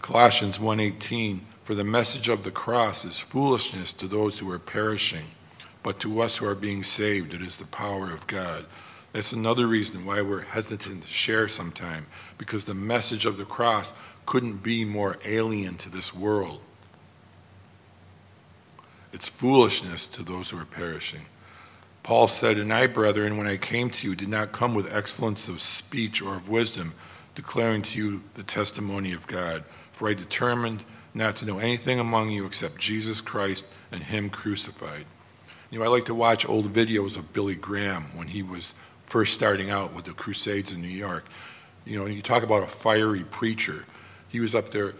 Colossians 0.00 0.58
1:18, 0.58 1.46
for 1.64 1.74
the 1.74 1.82
message 1.82 2.28
of 2.28 2.44
the 2.44 2.50
cross 2.50 3.04
is 3.04 3.18
foolishness 3.18 3.92
to 3.94 4.06
those 4.06 4.38
who 4.38 4.50
are 4.50 4.58
perishing, 4.58 5.32
but 5.82 5.98
to 6.00 6.20
us 6.20 6.36
who 6.36 6.46
are 6.46 6.54
being 6.54 6.84
saved, 6.84 7.34
it 7.34 7.42
is 7.42 7.56
the 7.56 7.64
power 7.64 8.12
of 8.12 8.26
God. 8.26 8.66
That's 9.12 9.32
another 9.32 9.66
reason 9.66 10.04
why 10.04 10.20
we're 10.22 10.42
hesitant 10.42 11.04
to 11.04 11.08
share 11.08 11.48
sometime, 11.48 12.06
because 12.36 12.64
the 12.64 12.74
message 12.74 13.26
of 13.26 13.36
the 13.36 13.44
cross 13.44 13.94
couldn't 14.26 14.62
be 14.62 14.84
more 14.84 15.18
alien 15.24 15.76
to 15.78 15.88
this 15.88 16.12
world. 16.14 16.60
It's 19.12 19.28
foolishness 19.28 20.06
to 20.08 20.22
those 20.22 20.50
who 20.50 20.58
are 20.58 20.64
perishing. 20.64 21.26
Paul 22.04 22.28
said, 22.28 22.56
And 22.58 22.72
I, 22.72 22.86
brethren, 22.86 23.36
when 23.36 23.48
I 23.48 23.56
came 23.56 23.90
to 23.90 24.06
you, 24.06 24.14
did 24.14 24.28
not 24.28 24.52
come 24.52 24.74
with 24.74 24.92
excellence 24.92 25.48
of 25.48 25.60
speech 25.60 26.22
or 26.22 26.36
of 26.36 26.48
wisdom, 26.48 26.94
declaring 27.34 27.82
to 27.82 27.98
you 27.98 28.22
the 28.34 28.44
testimony 28.44 29.12
of 29.12 29.26
God. 29.26 29.64
For 29.90 30.08
I 30.08 30.14
determined 30.14 30.84
not 31.12 31.34
to 31.36 31.44
know 31.44 31.58
anything 31.58 31.98
among 31.98 32.30
you 32.30 32.46
except 32.46 32.78
Jesus 32.78 33.20
Christ 33.20 33.66
and 33.90 34.04
Him 34.04 34.30
crucified. 34.30 35.06
You 35.70 35.80
know, 35.80 35.84
I 35.84 35.88
like 35.88 36.04
to 36.04 36.14
watch 36.14 36.48
old 36.48 36.72
videos 36.72 37.16
of 37.16 37.32
Billy 37.32 37.56
Graham 37.56 38.16
when 38.16 38.28
he 38.28 38.44
was 38.44 38.74
first 39.02 39.34
starting 39.34 39.70
out 39.70 39.92
with 39.92 40.04
the 40.04 40.12
Crusades 40.12 40.70
in 40.70 40.80
New 40.80 40.86
York. 40.86 41.26
You 41.84 41.98
know, 41.98 42.06
you 42.06 42.22
talk 42.22 42.44
about 42.44 42.62
a 42.62 42.68
fiery 42.68 43.24
preacher 43.24 43.84
he 44.34 44.40
was 44.40 44.52
up 44.52 44.72
there. 44.72 44.94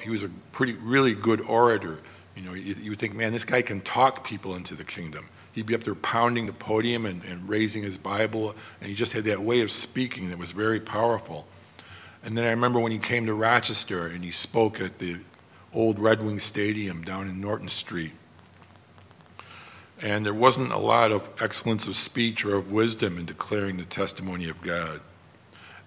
He 0.00 0.10
was 0.10 0.22
a 0.22 0.28
pretty, 0.52 0.74
really 0.74 1.12
good 1.12 1.40
orator. 1.40 1.98
You 2.36 2.42
know, 2.42 2.52
you, 2.52 2.76
you, 2.80 2.90
would 2.90 3.00
think, 3.00 3.16
man, 3.16 3.32
this 3.32 3.44
guy 3.44 3.60
can 3.60 3.80
talk 3.80 4.22
people 4.22 4.54
into 4.54 4.76
the 4.76 4.84
kingdom. 4.84 5.28
He'd 5.56 5.64
be 5.64 5.74
up 5.74 5.84
there 5.84 5.94
pounding 5.94 6.44
the 6.44 6.52
podium 6.52 7.06
and, 7.06 7.24
and 7.24 7.48
raising 7.48 7.82
his 7.82 7.96
Bible, 7.96 8.54
and 8.78 8.90
he 8.90 8.94
just 8.94 9.14
had 9.14 9.24
that 9.24 9.40
way 9.40 9.62
of 9.62 9.72
speaking 9.72 10.28
that 10.28 10.36
was 10.36 10.50
very 10.50 10.78
powerful. 10.78 11.46
And 12.22 12.36
then 12.36 12.44
I 12.44 12.50
remember 12.50 12.78
when 12.78 12.92
he 12.92 12.98
came 12.98 13.24
to 13.24 13.32
Rochester 13.32 14.06
and 14.06 14.22
he 14.22 14.30
spoke 14.30 14.82
at 14.82 14.98
the 14.98 15.16
old 15.72 15.98
Red 15.98 16.22
Wing 16.22 16.40
Stadium 16.40 17.02
down 17.02 17.26
in 17.26 17.40
Norton 17.40 17.70
Street. 17.70 18.12
And 19.98 20.26
there 20.26 20.34
wasn't 20.34 20.72
a 20.72 20.78
lot 20.78 21.10
of 21.10 21.30
excellence 21.40 21.86
of 21.86 21.96
speech 21.96 22.44
or 22.44 22.54
of 22.54 22.70
wisdom 22.70 23.16
in 23.16 23.24
declaring 23.24 23.78
the 23.78 23.86
testimony 23.86 24.50
of 24.50 24.60
God. 24.60 25.00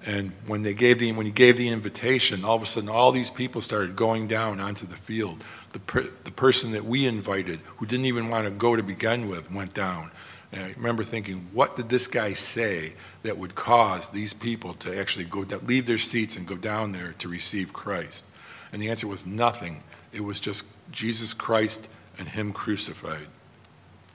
And 0.05 0.31
when 0.47 0.61
they 0.61 0.73
gave 0.73 0.99
the 0.99 1.11
when 1.11 1.25
he 1.25 1.31
gave 1.31 1.57
the 1.57 1.67
invitation, 1.69 2.45
all 2.45 2.55
of 2.55 2.63
a 2.63 2.65
sudden 2.65 2.89
all 2.89 3.11
these 3.11 3.29
people 3.29 3.61
started 3.61 3.95
going 3.95 4.27
down 4.27 4.59
onto 4.59 4.87
the 4.87 4.95
field. 4.95 5.43
The 5.73 5.79
per, 5.79 6.09
the 6.23 6.31
person 6.31 6.71
that 6.71 6.85
we 6.85 7.05
invited, 7.05 7.59
who 7.77 7.85
didn't 7.85 8.05
even 8.05 8.29
want 8.29 8.45
to 8.45 8.51
go 8.51 8.75
to 8.75 8.83
begin 8.83 9.27
with, 9.27 9.51
went 9.51 9.73
down. 9.73 10.11
And 10.51 10.63
I 10.63 10.73
remember 10.75 11.03
thinking, 11.03 11.49
what 11.53 11.75
did 11.75 11.89
this 11.89 12.07
guy 12.07 12.33
say 12.33 12.93
that 13.23 13.37
would 13.37 13.55
cause 13.55 14.09
these 14.09 14.33
people 14.33 14.73
to 14.75 14.97
actually 14.97 15.25
go 15.25 15.43
down, 15.43 15.65
leave 15.67 15.85
their 15.85 15.99
seats 15.99 16.37
and 16.37 16.47
go 16.47 16.55
down 16.55 16.91
there 16.91 17.13
to 17.19 17.27
receive 17.27 17.73
Christ? 17.73 18.25
And 18.71 18.81
the 18.81 18.89
answer 18.89 19.07
was 19.07 19.25
nothing. 19.25 19.83
It 20.11 20.21
was 20.21 20.39
just 20.39 20.63
Jesus 20.91 21.33
Christ 21.33 21.87
and 22.17 22.29
Him 22.29 22.53
crucified. 22.53 23.27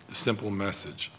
The 0.08 0.14
simple 0.14 0.50
message. 0.50 1.12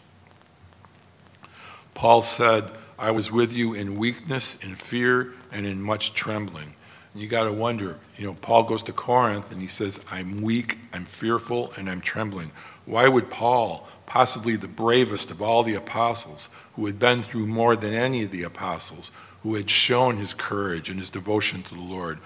Paul 1.94 2.20
said, 2.20 2.70
I 2.98 3.10
was 3.10 3.30
with 3.30 3.52
you 3.52 3.74
in 3.74 3.96
weakness, 3.96 4.56
in 4.62 4.74
fear, 4.74 5.34
and 5.52 5.66
in 5.66 5.82
much 5.82 6.14
trembling. 6.14 6.74
And 7.12 7.22
you 7.22 7.28
got 7.28 7.44
to 7.44 7.52
wonder, 7.52 7.98
you 8.16 8.26
know, 8.26 8.34
Paul 8.34 8.64
goes 8.64 8.82
to 8.84 8.92
Corinth 8.92 9.50
and 9.50 9.60
he 9.60 9.66
says, 9.66 10.00
I'm 10.10 10.40
weak, 10.42 10.78
I'm 10.92 11.04
fearful, 11.04 11.72
and 11.76 11.90
I'm 11.90 12.00
trembling. 12.00 12.52
Why 12.84 13.08
would 13.08 13.30
Paul, 13.30 13.86
possibly 14.06 14.56
the 14.56 14.68
bravest 14.68 15.30
of 15.30 15.42
all 15.42 15.62
the 15.62 15.74
apostles, 15.74 16.48
who 16.74 16.86
had 16.86 16.98
been 16.98 17.22
through 17.22 17.46
more 17.46 17.76
than 17.76 17.92
any 17.92 18.22
of 18.24 18.30
the 18.30 18.42
apostles, 18.42 19.10
who 19.42 19.54
had 19.54 19.70
shown 19.70 20.16
his 20.16 20.34
courage 20.34 20.88
and 20.88 20.98
his 20.98 21.10
devotion 21.10 21.62
to 21.64 21.74
the 21.74 21.80
Lord, 21.80 22.18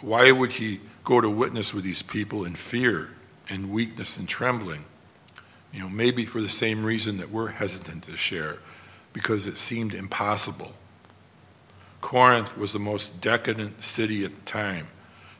why 0.00 0.32
would 0.32 0.52
he 0.52 0.80
go 1.02 1.20
to 1.20 1.30
witness 1.30 1.72
with 1.72 1.84
these 1.84 2.02
people 2.02 2.44
in 2.44 2.54
fear 2.54 3.10
and 3.48 3.70
weakness 3.70 4.16
and 4.16 4.28
trembling? 4.28 4.84
You 5.72 5.80
know, 5.80 5.88
maybe 5.88 6.24
for 6.24 6.40
the 6.40 6.48
same 6.48 6.84
reason 6.84 7.16
that 7.18 7.30
we're 7.30 7.48
hesitant 7.48 8.04
to 8.04 8.16
share 8.16 8.58
because 9.14 9.46
it 9.46 9.56
seemed 9.56 9.94
impossible. 9.94 10.72
Corinth 12.02 12.58
was 12.58 12.74
the 12.74 12.78
most 12.78 13.22
decadent 13.22 13.82
city 13.82 14.26
at 14.26 14.34
the 14.34 14.42
time. 14.42 14.88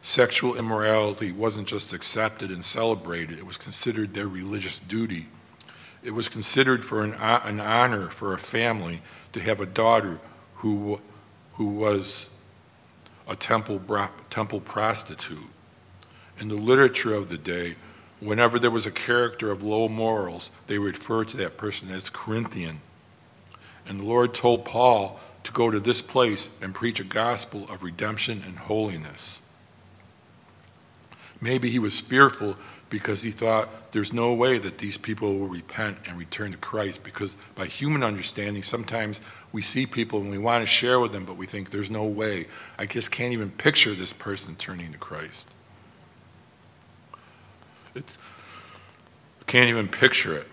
Sexual 0.01 0.57
immorality 0.57 1.31
wasn't 1.31 1.69
just 1.69 1.93
accepted 1.93 2.51
and 2.51 2.65
celebrated, 2.65 3.39
it 3.39 3.45
was 3.45 3.59
considered 3.59 4.15
their 4.15 4.29
religious 4.29 4.79
duty. 4.79 5.27
It 6.03 6.13
was 6.13 6.29
considered 6.29 6.85
for 6.85 7.03
an, 7.03 7.15
an 7.15 7.61
honor 7.61 8.09
for 8.09 8.33
a 8.33 8.39
family 8.39 9.03
to 9.33 9.41
have 9.41 9.61
a 9.61 9.67
daughter 9.67 10.21
who, 10.57 11.01
who 11.55 11.67
was 11.67 12.29
a 13.27 13.35
temple, 13.35 13.81
temple 14.31 14.61
prostitute. 14.61 15.51
In 16.39 16.49
the 16.49 16.57
literature 16.57 17.15
of 17.15 17.29
the 17.29 17.39
day, 17.39 17.77
whenever 18.21 18.59
there 18.59 18.71
was 18.71 18.87
a 18.87 18.91
character 18.91 19.51
of 19.51 19.63
low 19.63 19.89
morals, 19.89 20.51
they 20.67 20.79
referred 20.79 21.29
to 21.29 21.37
that 21.39 21.57
person 21.57 21.91
as 21.91 22.11
Corinthian. 22.11 22.81
And 23.87 24.01
the 24.01 24.05
Lord 24.05 24.35
told 24.35 24.65
Paul 24.65 25.21
to 25.45 25.53
go 25.53 25.71
to 25.71 25.79
this 25.79 26.03
place 26.03 26.49
and 26.61 26.75
preach 26.75 27.01
a 27.01 27.05
gospel 27.05 27.67
of 27.71 27.83
redemption 27.83 28.43
and 28.47 28.59
holiness. 28.59 29.41
Maybe 31.41 31.71
he 31.71 31.79
was 31.79 32.01
fearful 32.01 32.57
because 32.89 33.23
he 33.23 33.31
thought 33.31 33.93
there's 33.93 34.13
no 34.13 34.33
way 34.33 34.57
that 34.59 34.79
these 34.79 34.97
people 34.97 35.37
will 35.39 35.49
repent 35.49 35.99
and 36.07 36.17
return 36.17 36.53
to 36.53 36.57
Christ 36.57 37.03
because 37.03 37.37
by 37.55 37.67
human 37.67 38.03
understanding 38.03 38.63
sometimes 38.63 39.21
we 39.53 39.61
see 39.61 39.85
people 39.85 40.21
and 40.21 40.31
we 40.31 40.39
want 40.39 40.63
to 40.63 40.67
share 40.67 41.01
with 41.01 41.13
them 41.13 41.25
but 41.25 41.37
we 41.37 41.47
think 41.47 41.71
there's 41.71 41.91
no 41.91 42.05
way. 42.05 42.47
I 42.79 42.87
just 42.87 43.11
can't 43.11 43.33
even 43.33 43.51
picture 43.51 43.95
this 43.95 44.13
person 44.13 44.57
turning 44.57 44.93
to 44.93 44.99
christ. 44.99 45.49
It's, 47.95 48.17
can't 49.47 49.69
even 49.69 49.89
picture 49.89 50.35
it 50.37 50.47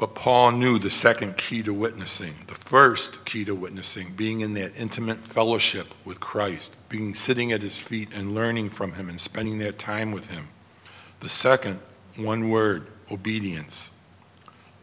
but 0.00 0.14
Paul 0.14 0.52
knew 0.52 0.78
the 0.78 0.88
second 0.88 1.36
key 1.36 1.62
to 1.62 1.74
witnessing, 1.74 2.34
the 2.46 2.54
first 2.54 3.26
key 3.26 3.44
to 3.44 3.54
witnessing, 3.54 4.14
being 4.16 4.40
in 4.40 4.54
that 4.54 4.72
intimate 4.74 5.26
fellowship 5.26 5.88
with 6.06 6.20
Christ, 6.20 6.74
being 6.88 7.14
sitting 7.14 7.52
at 7.52 7.60
his 7.60 7.78
feet 7.78 8.08
and 8.14 8.34
learning 8.34 8.70
from 8.70 8.94
him 8.94 9.10
and 9.10 9.20
spending 9.20 9.58
that 9.58 9.76
time 9.76 10.10
with 10.10 10.28
him. 10.28 10.48
The 11.20 11.28
second, 11.28 11.80
one 12.16 12.48
word, 12.48 12.86
obedience. 13.10 13.90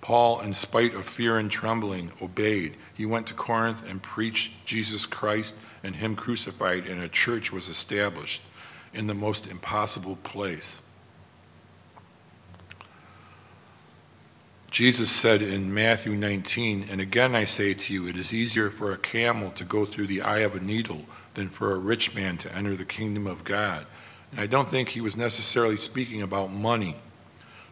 Paul, 0.01 0.39
in 0.41 0.53
spite 0.53 0.93
of 0.93 1.08
fear 1.08 1.39
and 1.39 1.49
trembling, 1.49 2.12
obeyed. 2.21 2.75
He 2.93 3.08
went 3.08 3.25
to 3.27 3.34
Corinth 3.34 3.82
and 3.89 4.03
preached 4.03 4.51
Jesus 4.65 5.08
Christ 5.08 5.56
and 5.82 5.95
Him 5.95 6.15
crucified, 6.15 6.86
and 6.86 7.01
a 7.01 7.10
church 7.10 7.51
was 7.51 7.69
established 7.69 8.43
in 8.93 9.08
the 9.08 9.15
most 9.15 9.47
impossible 9.47 10.17
place. 10.17 10.80
Jesus 14.78 15.10
said 15.10 15.42
in 15.42 15.74
Matthew 15.74 16.12
19, 16.12 16.86
And 16.92 17.02
again 17.02 17.34
I 17.34 17.46
say 17.46 17.74
to 17.74 17.92
you, 17.92 18.08
it 18.08 18.16
is 18.16 18.32
easier 18.32 18.70
for 18.70 18.92
a 18.92 18.98
camel 19.00 19.50
to 19.54 19.63
go 19.63 19.88
through 19.88 20.06
the 20.06 20.22
eye 20.22 20.42
of 20.42 20.54
a 20.54 20.60
needle 20.60 21.06
than 21.34 21.50
for 21.50 21.72
a 21.72 21.80
rich 21.80 22.13
man 22.13 22.38
to 22.38 22.56
enter 22.56 22.76
the 22.76 22.86
kingdom 22.86 23.26
of 23.26 23.44
God. 23.44 23.88
And 24.30 24.40
I 24.40 24.46
don't 24.46 24.70
think 24.70 24.90
he 24.90 25.02
was 25.02 25.18
necessarily 25.18 25.78
speaking 25.78 26.22
about 26.22 26.54
money, 26.54 26.98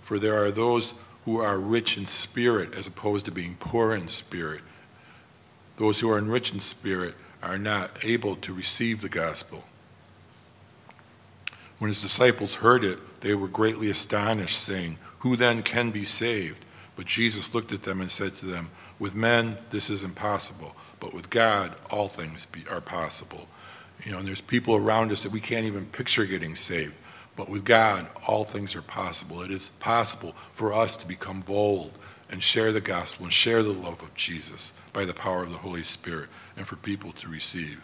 for 0.02 0.18
there 0.18 0.44
are 0.44 0.50
those 0.50 0.96
who 1.26 1.40
are 1.40 1.60
rich 1.60 1.96
in 1.96 2.08
spirit 2.08 2.74
as 2.74 2.88
opposed 2.88 3.26
to 3.26 3.32
being 3.32 3.56
poor 3.60 3.94
in 3.94 4.08
spirit. 4.08 4.62
Those 5.78 6.00
who 6.00 6.10
are 6.10 6.20
rich 6.20 6.54
in 6.54 6.60
spirit 6.60 7.14
are 7.44 7.60
not 7.60 8.04
able 8.04 8.36
to 8.38 8.52
receive 8.52 9.02
the 9.02 9.10
gospel. 9.10 9.66
When 11.78 11.90
his 11.90 12.02
disciples 12.02 12.56
heard 12.56 12.84
it, 12.84 13.22
they 13.22 13.36
were 13.36 13.48
greatly 13.48 13.92
astonished, 13.92 14.58
saying, 14.58 14.98
Who 15.20 15.36
then 15.36 15.62
can 15.62 15.92
be 15.92 16.04
saved? 16.04 16.65
But 16.96 17.06
Jesus 17.06 17.54
looked 17.54 17.72
at 17.72 17.84
them 17.84 18.00
and 18.02 18.10
said 18.10 18.36
to 18.38 18.46
them, 18.46 18.72
With 19.00 19.16
men, 19.16 19.58
this 19.70 19.90
is 19.90 20.04
impossible, 20.04 20.76
but 21.00 21.14
with 21.14 21.30
God, 21.30 21.76
all 21.90 22.08
things 22.08 22.46
be, 22.46 22.64
are 22.70 22.82
possible. 22.82 23.48
You 24.04 24.12
know, 24.12 24.20
and 24.20 24.28
there's 24.28 24.42
people 24.42 24.76
around 24.76 25.12
us 25.12 25.24
that 25.24 25.32
we 25.32 25.42
can't 25.42 25.66
even 25.66 25.86
picture 25.88 26.26
getting 26.26 26.56
saved. 26.56 26.94
But 27.36 27.50
with 27.50 27.66
God, 27.66 28.08
all 28.28 28.46
things 28.46 28.76
are 28.76 28.82
possible. 28.82 29.42
It 29.42 29.52
is 29.52 29.70
possible 29.80 30.36
for 30.54 30.74
us 30.74 30.96
to 30.98 31.08
become 31.08 31.42
bold 31.42 31.92
and 32.30 32.42
share 32.42 32.72
the 32.72 32.82
gospel 32.82 33.26
and 33.26 33.34
share 33.34 33.62
the 33.62 33.74
love 33.74 34.02
of 34.02 34.14
Jesus 34.16 34.74
by 34.94 35.06
the 35.06 35.14
power 35.14 35.44
of 35.44 35.52
the 35.52 35.58
Holy 35.58 35.84
Spirit 35.84 36.30
and 36.56 36.68
for 36.68 36.78
people 36.78 37.12
to 37.14 37.28
receive. 37.28 37.82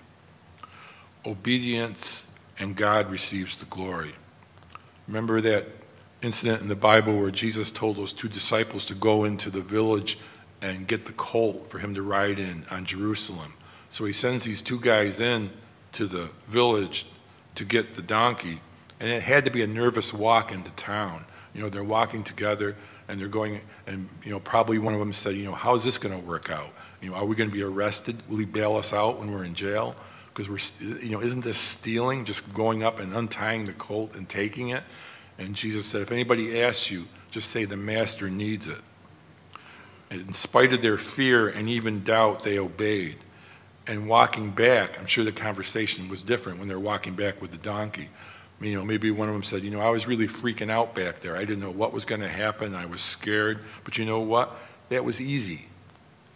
Obedience 1.25 2.27
and 2.57 2.75
God 2.75 3.11
receives 3.11 3.55
the 3.57 3.65
glory. 3.65 4.13
Remember 5.07 5.41
that 5.41 5.67
incident 6.21 6.61
in 6.61 6.67
the 6.67 6.75
Bible 6.75 7.17
where 7.17 7.31
Jesus 7.31 7.71
told 7.71 7.97
those 7.97 8.13
two 8.13 8.29
disciples 8.29 8.85
to 8.85 8.95
go 8.95 9.23
into 9.23 9.49
the 9.49 9.61
village 9.61 10.17
and 10.61 10.87
get 10.87 11.05
the 11.05 11.13
colt 11.13 11.67
for 11.69 11.79
him 11.79 11.95
to 11.95 12.01
ride 12.01 12.39
in 12.39 12.65
on 12.69 12.85
Jerusalem. 12.85 13.53
So 13.89 14.05
he 14.05 14.13
sends 14.13 14.45
these 14.45 14.61
two 14.61 14.79
guys 14.79 15.19
in 15.19 15.49
to 15.93 16.05
the 16.05 16.29
village 16.47 17.05
to 17.55 17.65
get 17.65 17.95
the 17.95 18.01
donkey, 18.01 18.61
and 18.99 19.09
it 19.09 19.23
had 19.23 19.45
to 19.45 19.51
be 19.51 19.61
a 19.61 19.67
nervous 19.67 20.13
walk 20.13 20.51
into 20.51 20.71
town. 20.71 21.25
You 21.53 21.61
know, 21.61 21.69
they're 21.69 21.83
walking 21.83 22.23
together 22.23 22.77
and 23.07 23.19
they're 23.19 23.27
going, 23.27 23.59
and 23.87 24.07
you 24.23 24.31
know, 24.31 24.39
probably 24.39 24.77
one 24.77 24.93
of 24.93 24.99
them 24.99 25.11
said, 25.11 25.35
you 25.35 25.43
know, 25.43 25.53
how 25.53 25.75
is 25.75 25.83
this 25.83 25.97
going 25.97 26.17
to 26.17 26.25
work 26.25 26.49
out? 26.49 26.69
You 27.01 27.09
know, 27.09 27.17
are 27.17 27.25
we 27.25 27.35
going 27.35 27.49
to 27.49 27.53
be 27.53 27.63
arrested? 27.63 28.21
Will 28.29 28.37
he 28.37 28.45
bail 28.45 28.75
us 28.75 28.93
out 28.93 29.19
when 29.19 29.31
we're 29.31 29.43
in 29.43 29.55
jail? 29.55 29.95
Because 30.33 30.47
we're, 30.47 30.99
you 31.01 31.09
know, 31.09 31.21
isn't 31.21 31.41
this 31.41 31.57
stealing? 31.57 32.23
Just 32.23 32.53
going 32.53 32.83
up 32.83 32.99
and 32.99 33.13
untying 33.13 33.65
the 33.65 33.73
colt 33.73 34.15
and 34.15 34.29
taking 34.29 34.69
it? 34.69 34.83
And 35.41 35.55
Jesus 35.55 35.87
said, 35.87 36.01
if 36.01 36.11
anybody 36.11 36.61
asks 36.61 36.91
you, 36.91 37.07
just 37.31 37.49
say 37.49 37.65
the 37.65 37.75
master 37.75 38.29
needs 38.29 38.67
it. 38.67 38.77
In 40.11 40.33
spite 40.33 40.71
of 40.71 40.83
their 40.83 40.99
fear 40.99 41.49
and 41.49 41.67
even 41.67 42.03
doubt, 42.03 42.43
they 42.43 42.59
obeyed. 42.59 43.17
And 43.87 44.07
walking 44.07 44.51
back, 44.51 44.99
I'm 44.99 45.07
sure 45.07 45.23
the 45.23 45.31
conversation 45.31 46.09
was 46.09 46.21
different 46.21 46.59
when 46.59 46.67
they're 46.67 46.79
walking 46.79 47.15
back 47.15 47.41
with 47.41 47.49
the 47.49 47.57
donkey. 47.57 48.09
You 48.59 48.75
know, 48.75 48.85
maybe 48.85 49.09
one 49.09 49.29
of 49.29 49.33
them 49.33 49.41
said, 49.41 49.63
you 49.63 49.71
know, 49.71 49.81
I 49.81 49.89
was 49.89 50.05
really 50.05 50.27
freaking 50.27 50.69
out 50.69 50.93
back 50.93 51.21
there. 51.21 51.35
I 51.35 51.39
didn't 51.39 51.61
know 51.61 51.71
what 51.71 51.91
was 51.91 52.05
going 52.05 52.21
to 52.21 52.29
happen. 52.29 52.75
I 52.75 52.85
was 52.85 53.01
scared. 53.01 53.61
But 53.83 53.97
you 53.97 54.05
know 54.05 54.19
what? 54.19 54.55
That 54.89 55.03
was 55.03 55.19
easy. 55.19 55.65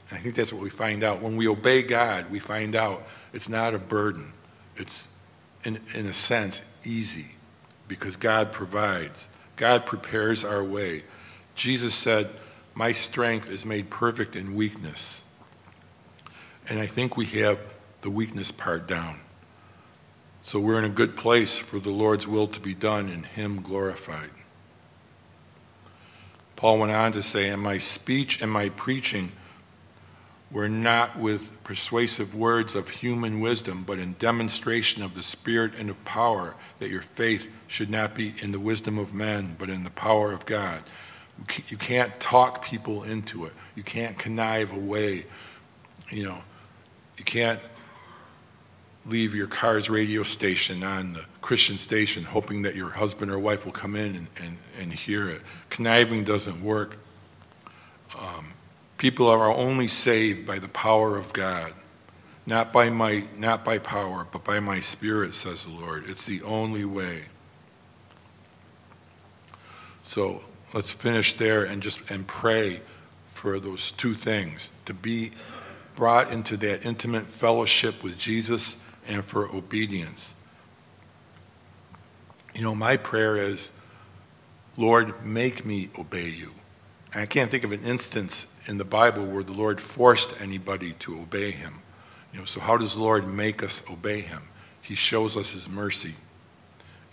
And 0.10 0.18
I 0.18 0.22
think 0.22 0.34
that's 0.34 0.52
what 0.52 0.64
we 0.64 0.72
find 0.72 1.04
out. 1.04 1.22
When 1.22 1.38
we 1.38 1.48
obey 1.48 1.84
God, 1.84 2.32
we 2.32 2.40
find 2.40 2.76
out 2.76 3.08
it's 3.34 3.50
not 3.50 3.76
a 3.76 3.80
burden. 3.80 4.34
It's, 4.76 5.08
in, 5.64 5.80
in 5.94 6.08
a 6.08 6.14
sense, 6.14 6.64
easy 6.84 7.35
because 7.88 8.16
God 8.16 8.52
provides. 8.52 9.28
God 9.56 9.86
prepares 9.86 10.44
our 10.44 10.64
way. 10.64 11.04
Jesus 11.56 11.96
said, 11.96 12.30
My 12.74 12.92
strength 12.92 13.50
is 13.50 13.66
made 13.66 13.90
perfect 13.90 14.36
in 14.36 14.56
weakness. 14.56 15.24
And 16.68 16.80
I 16.80 16.88
think 16.88 17.16
we 17.16 17.26
have 17.28 17.60
the 18.02 18.10
weakness 18.10 18.52
part 18.52 18.88
down. 18.88 19.20
So 20.42 20.60
we're 20.60 20.78
in 20.78 20.86
a 20.86 20.90
good 20.90 21.16
place 21.16 21.58
for 21.58 21.80
the 21.80 21.90
Lord's 21.90 22.28
will 22.28 22.48
to 22.48 22.60
be 22.60 22.74
done 22.74 23.10
and 23.10 23.26
Him 23.26 23.62
glorified. 23.62 24.32
Paul 26.56 26.80
went 26.80 26.92
on 26.92 27.12
to 27.14 27.24
say, 27.24 27.50
And 27.50 27.62
my 27.62 27.78
speech 27.78 28.42
and 28.42 28.52
my 28.52 28.70
preaching 28.70 29.32
were 30.56 30.70
not 30.70 31.20
with 31.20 31.52
persuasive 31.66 32.34
words 32.34 32.76
of 32.76 32.88
human 32.88 33.42
wisdom, 33.42 33.84
but 33.86 34.00
in 34.00 34.16
demonstration 34.20 35.04
of 35.04 35.14
the 35.14 35.22
Spirit 35.22 35.74
and 35.78 35.90
of 35.90 36.06
power, 36.06 36.56
that 36.80 36.90
your 36.90 37.02
faith 37.02 37.52
should 37.68 37.90
not 37.90 38.16
be 38.16 38.34
in 38.42 38.54
the 38.54 38.60
wisdom 38.60 38.98
of 38.98 39.14
men, 39.14 39.54
but 39.60 39.70
in 39.70 39.84
the 39.84 39.90
power 39.90 40.32
of 40.32 40.46
God. 40.46 40.82
You 41.68 41.76
can't 41.76 42.18
talk 42.22 42.64
people 42.64 43.04
into 43.04 43.44
it. 43.44 43.52
You 43.76 43.84
can't 43.84 44.18
connive 44.18 44.72
away. 44.72 45.26
You 46.10 46.24
know, 46.24 46.42
you 47.18 47.26
can't 47.26 47.60
leave 49.06 49.36
your 49.36 49.48
car's 49.48 49.90
radio 49.90 50.24
station 50.24 50.84
on 50.84 51.12
the 51.12 51.26
Christian 51.42 51.78
station 51.78 52.24
hoping 52.24 52.62
that 52.62 52.78
your 52.78 52.92
husband 52.92 53.30
or 53.30 53.38
wife 53.38 53.66
will 53.66 53.74
come 53.74 53.98
in 53.98 54.16
and, 54.16 54.28
and, 54.38 54.58
and 54.80 54.94
hear 54.94 55.28
it. 55.28 55.42
Conniving 55.70 56.24
doesn't 56.24 56.64
work. 56.64 56.96
Um, 58.18 58.55
People 58.98 59.28
are 59.28 59.54
only 59.54 59.88
saved 59.88 60.46
by 60.46 60.60
the 60.60 60.70
power 60.70 61.18
of 61.18 61.34
God, 61.34 61.74
not 62.46 62.72
by 62.72 62.90
might, 62.90 63.38
not 63.38 63.66
by 63.66 63.78
power, 63.78 64.26
but 64.32 64.44
by 64.44 64.60
my 64.60 64.80
spirit, 64.80 65.34
says 65.34 65.66
the 65.66 65.72
Lord. 65.72 66.08
It's 66.08 66.26
the 66.26 66.42
only 66.44 66.86
way. 66.86 67.24
So 70.04 70.44
let's 70.74 70.92
finish 70.92 71.36
there 71.38 71.64
and 71.64 71.82
just 71.82 72.00
and 72.10 72.26
pray 72.26 72.82
for 73.28 73.60
those 73.60 73.92
two 73.92 74.14
things 74.14 74.72
to 74.86 74.94
be 74.94 75.32
brought 75.96 76.32
into 76.32 76.56
that 76.58 76.86
intimate 76.86 77.28
fellowship 77.28 78.04
with 78.04 78.18
Jesus 78.18 78.78
and 79.08 79.24
for 79.26 79.54
obedience. 79.54 80.34
You 82.54 82.62
know, 82.62 82.76
my 82.76 82.98
prayer 82.98 83.36
is, 83.36 83.72
Lord, 84.78 85.26
make 85.26 85.66
me 85.66 85.90
obey 85.98 86.30
you. 86.30 86.54
And 87.12 87.22
I 87.22 87.26
can't 87.26 87.52
think 87.52 87.64
of 87.64 87.72
an 87.72 87.84
instance 87.84 88.48
in 88.68 88.78
the 88.78 88.86
Bible 88.86 89.26
where 89.26 89.44
the 89.44 89.54
Lord 89.54 89.80
forced 89.80 90.34
anybody 90.40 90.94
to 90.94 91.20
obey 91.20 91.52
him. 91.52 91.82
You 92.34 92.40
know, 92.40 92.46
so 92.46 92.60
how 92.60 92.78
does 92.78 92.96
the 92.96 93.00
Lord 93.00 93.28
make 93.28 93.64
us 93.64 93.82
obey 93.90 94.22
him? 94.22 94.44
He 94.82 94.96
shows 94.96 95.38
us 95.38 95.52
his 95.52 95.70
mercy, 95.70 96.16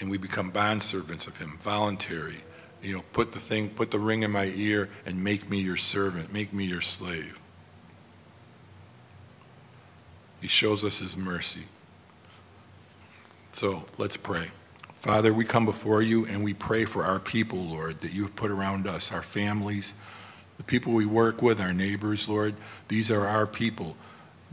and 0.00 0.10
we 0.10 0.18
become 0.18 0.50
bondservants 0.52 1.26
of 1.26 1.36
him, 1.38 1.58
voluntary. 1.60 2.44
You 2.82 2.96
know, 2.96 3.04
put 3.12 3.32
the 3.32 3.40
thing, 3.40 3.70
put 3.70 3.90
the 3.90 3.98
ring 3.98 4.22
in 4.24 4.30
my 4.30 4.46
ear 4.46 4.90
and 5.06 5.22
make 5.22 5.48
me 5.48 5.60
your 5.60 5.76
servant, 5.76 6.32
make 6.32 6.52
me 6.52 6.64
your 6.64 6.80
slave. 6.80 7.38
He 10.40 10.48
shows 10.48 10.84
us 10.84 10.98
his 10.98 11.16
mercy. 11.16 11.62
So 13.52 13.84
let's 13.96 14.16
pray. 14.16 14.48
Father, 14.92 15.32
we 15.32 15.44
come 15.44 15.64
before 15.64 16.02
you 16.02 16.26
and 16.26 16.42
we 16.42 16.52
pray 16.52 16.84
for 16.84 17.04
our 17.04 17.20
people, 17.20 17.60
Lord, 17.60 18.00
that 18.00 18.12
you 18.12 18.22
have 18.22 18.34
put 18.34 18.50
around 18.50 18.88
us, 18.88 19.12
our 19.12 19.22
families, 19.22 19.94
the 20.56 20.62
people 20.62 20.92
we 20.92 21.06
work 21.06 21.42
with, 21.42 21.60
our 21.60 21.72
neighbors, 21.72 22.28
Lord, 22.28 22.54
these 22.88 23.10
are 23.10 23.26
our 23.26 23.46
people 23.46 23.96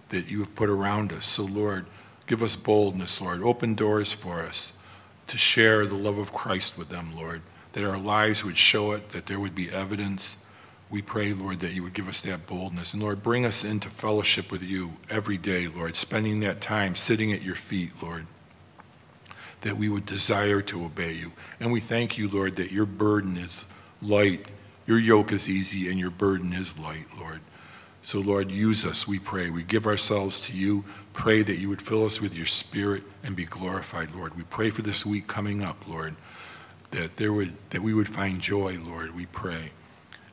that 0.09 0.29
you 0.29 0.39
have 0.39 0.55
put 0.55 0.69
around 0.69 1.11
us. 1.13 1.25
So, 1.25 1.43
Lord, 1.43 1.85
give 2.27 2.41
us 2.41 2.55
boldness, 2.55 3.21
Lord. 3.21 3.43
Open 3.43 3.75
doors 3.75 4.11
for 4.11 4.41
us 4.41 4.73
to 5.27 5.37
share 5.37 5.85
the 5.85 5.95
love 5.95 6.17
of 6.17 6.33
Christ 6.33 6.77
with 6.77 6.89
them, 6.89 7.15
Lord, 7.15 7.41
that 7.73 7.83
our 7.83 7.97
lives 7.97 8.43
would 8.43 8.57
show 8.57 8.91
it, 8.93 9.09
that 9.11 9.27
there 9.27 9.39
would 9.39 9.53
be 9.53 9.69
evidence. 9.69 10.37
We 10.89 11.03
pray, 11.03 11.33
Lord, 11.33 11.59
that 11.59 11.73
you 11.73 11.83
would 11.83 11.93
give 11.93 12.07
us 12.07 12.21
that 12.21 12.47
boldness. 12.47 12.93
And 12.93 13.03
Lord, 13.03 13.21
bring 13.21 13.45
us 13.45 13.63
into 13.63 13.89
fellowship 13.89 14.51
with 14.51 14.63
you 14.63 14.93
every 15.09 15.37
day, 15.37 15.67
Lord, 15.67 15.95
spending 15.95 16.39
that 16.39 16.61
time 16.61 16.95
sitting 16.95 17.31
at 17.31 17.43
your 17.43 17.55
feet, 17.55 17.91
Lord, 18.01 18.25
that 19.61 19.77
we 19.77 19.89
would 19.89 20.07
desire 20.07 20.61
to 20.63 20.83
obey 20.83 21.13
you. 21.13 21.33
And 21.59 21.71
we 21.71 21.79
thank 21.79 22.17
you, 22.17 22.27
Lord, 22.27 22.55
that 22.55 22.71
your 22.71 22.87
burden 22.87 23.37
is 23.37 23.65
light 24.01 24.47
your 24.89 24.97
yoke 24.97 25.31
is 25.31 25.47
easy 25.47 25.87
and 25.87 25.99
your 25.99 26.09
burden 26.09 26.51
is 26.51 26.75
light, 26.79 27.05
Lord. 27.15 27.41
So, 28.01 28.17
Lord, 28.17 28.49
use 28.49 28.83
us, 28.83 29.07
we 29.07 29.19
pray. 29.19 29.51
We 29.51 29.61
give 29.61 29.85
ourselves 29.85 30.41
to 30.41 30.53
you. 30.53 30.83
Pray 31.13 31.43
that 31.43 31.59
you 31.59 31.69
would 31.69 31.79
fill 31.79 32.05
us 32.05 32.19
with 32.19 32.33
your 32.33 32.47
spirit 32.47 33.03
and 33.23 33.35
be 33.35 33.45
glorified, 33.45 34.15
Lord. 34.15 34.35
We 34.35 34.41
pray 34.41 34.71
for 34.71 34.81
this 34.81 35.05
week 35.05 35.27
coming 35.27 35.61
up, 35.61 35.87
Lord, 35.87 36.15
that, 36.89 37.17
there 37.17 37.31
would, 37.31 37.53
that 37.69 37.83
we 37.83 37.93
would 37.93 38.09
find 38.09 38.41
joy, 38.41 38.79
Lord, 38.83 39.15
we 39.15 39.27
pray. 39.27 39.73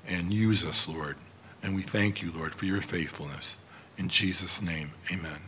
And 0.09 0.33
use 0.33 0.65
us, 0.65 0.89
Lord. 0.89 1.17
And 1.63 1.77
we 1.77 1.83
thank 1.83 2.23
you, 2.23 2.33
Lord, 2.33 2.55
for 2.55 2.65
your 2.65 2.81
faithfulness. 2.81 3.59
In 3.99 4.09
Jesus' 4.09 4.63
name, 4.63 4.93
amen. 5.13 5.41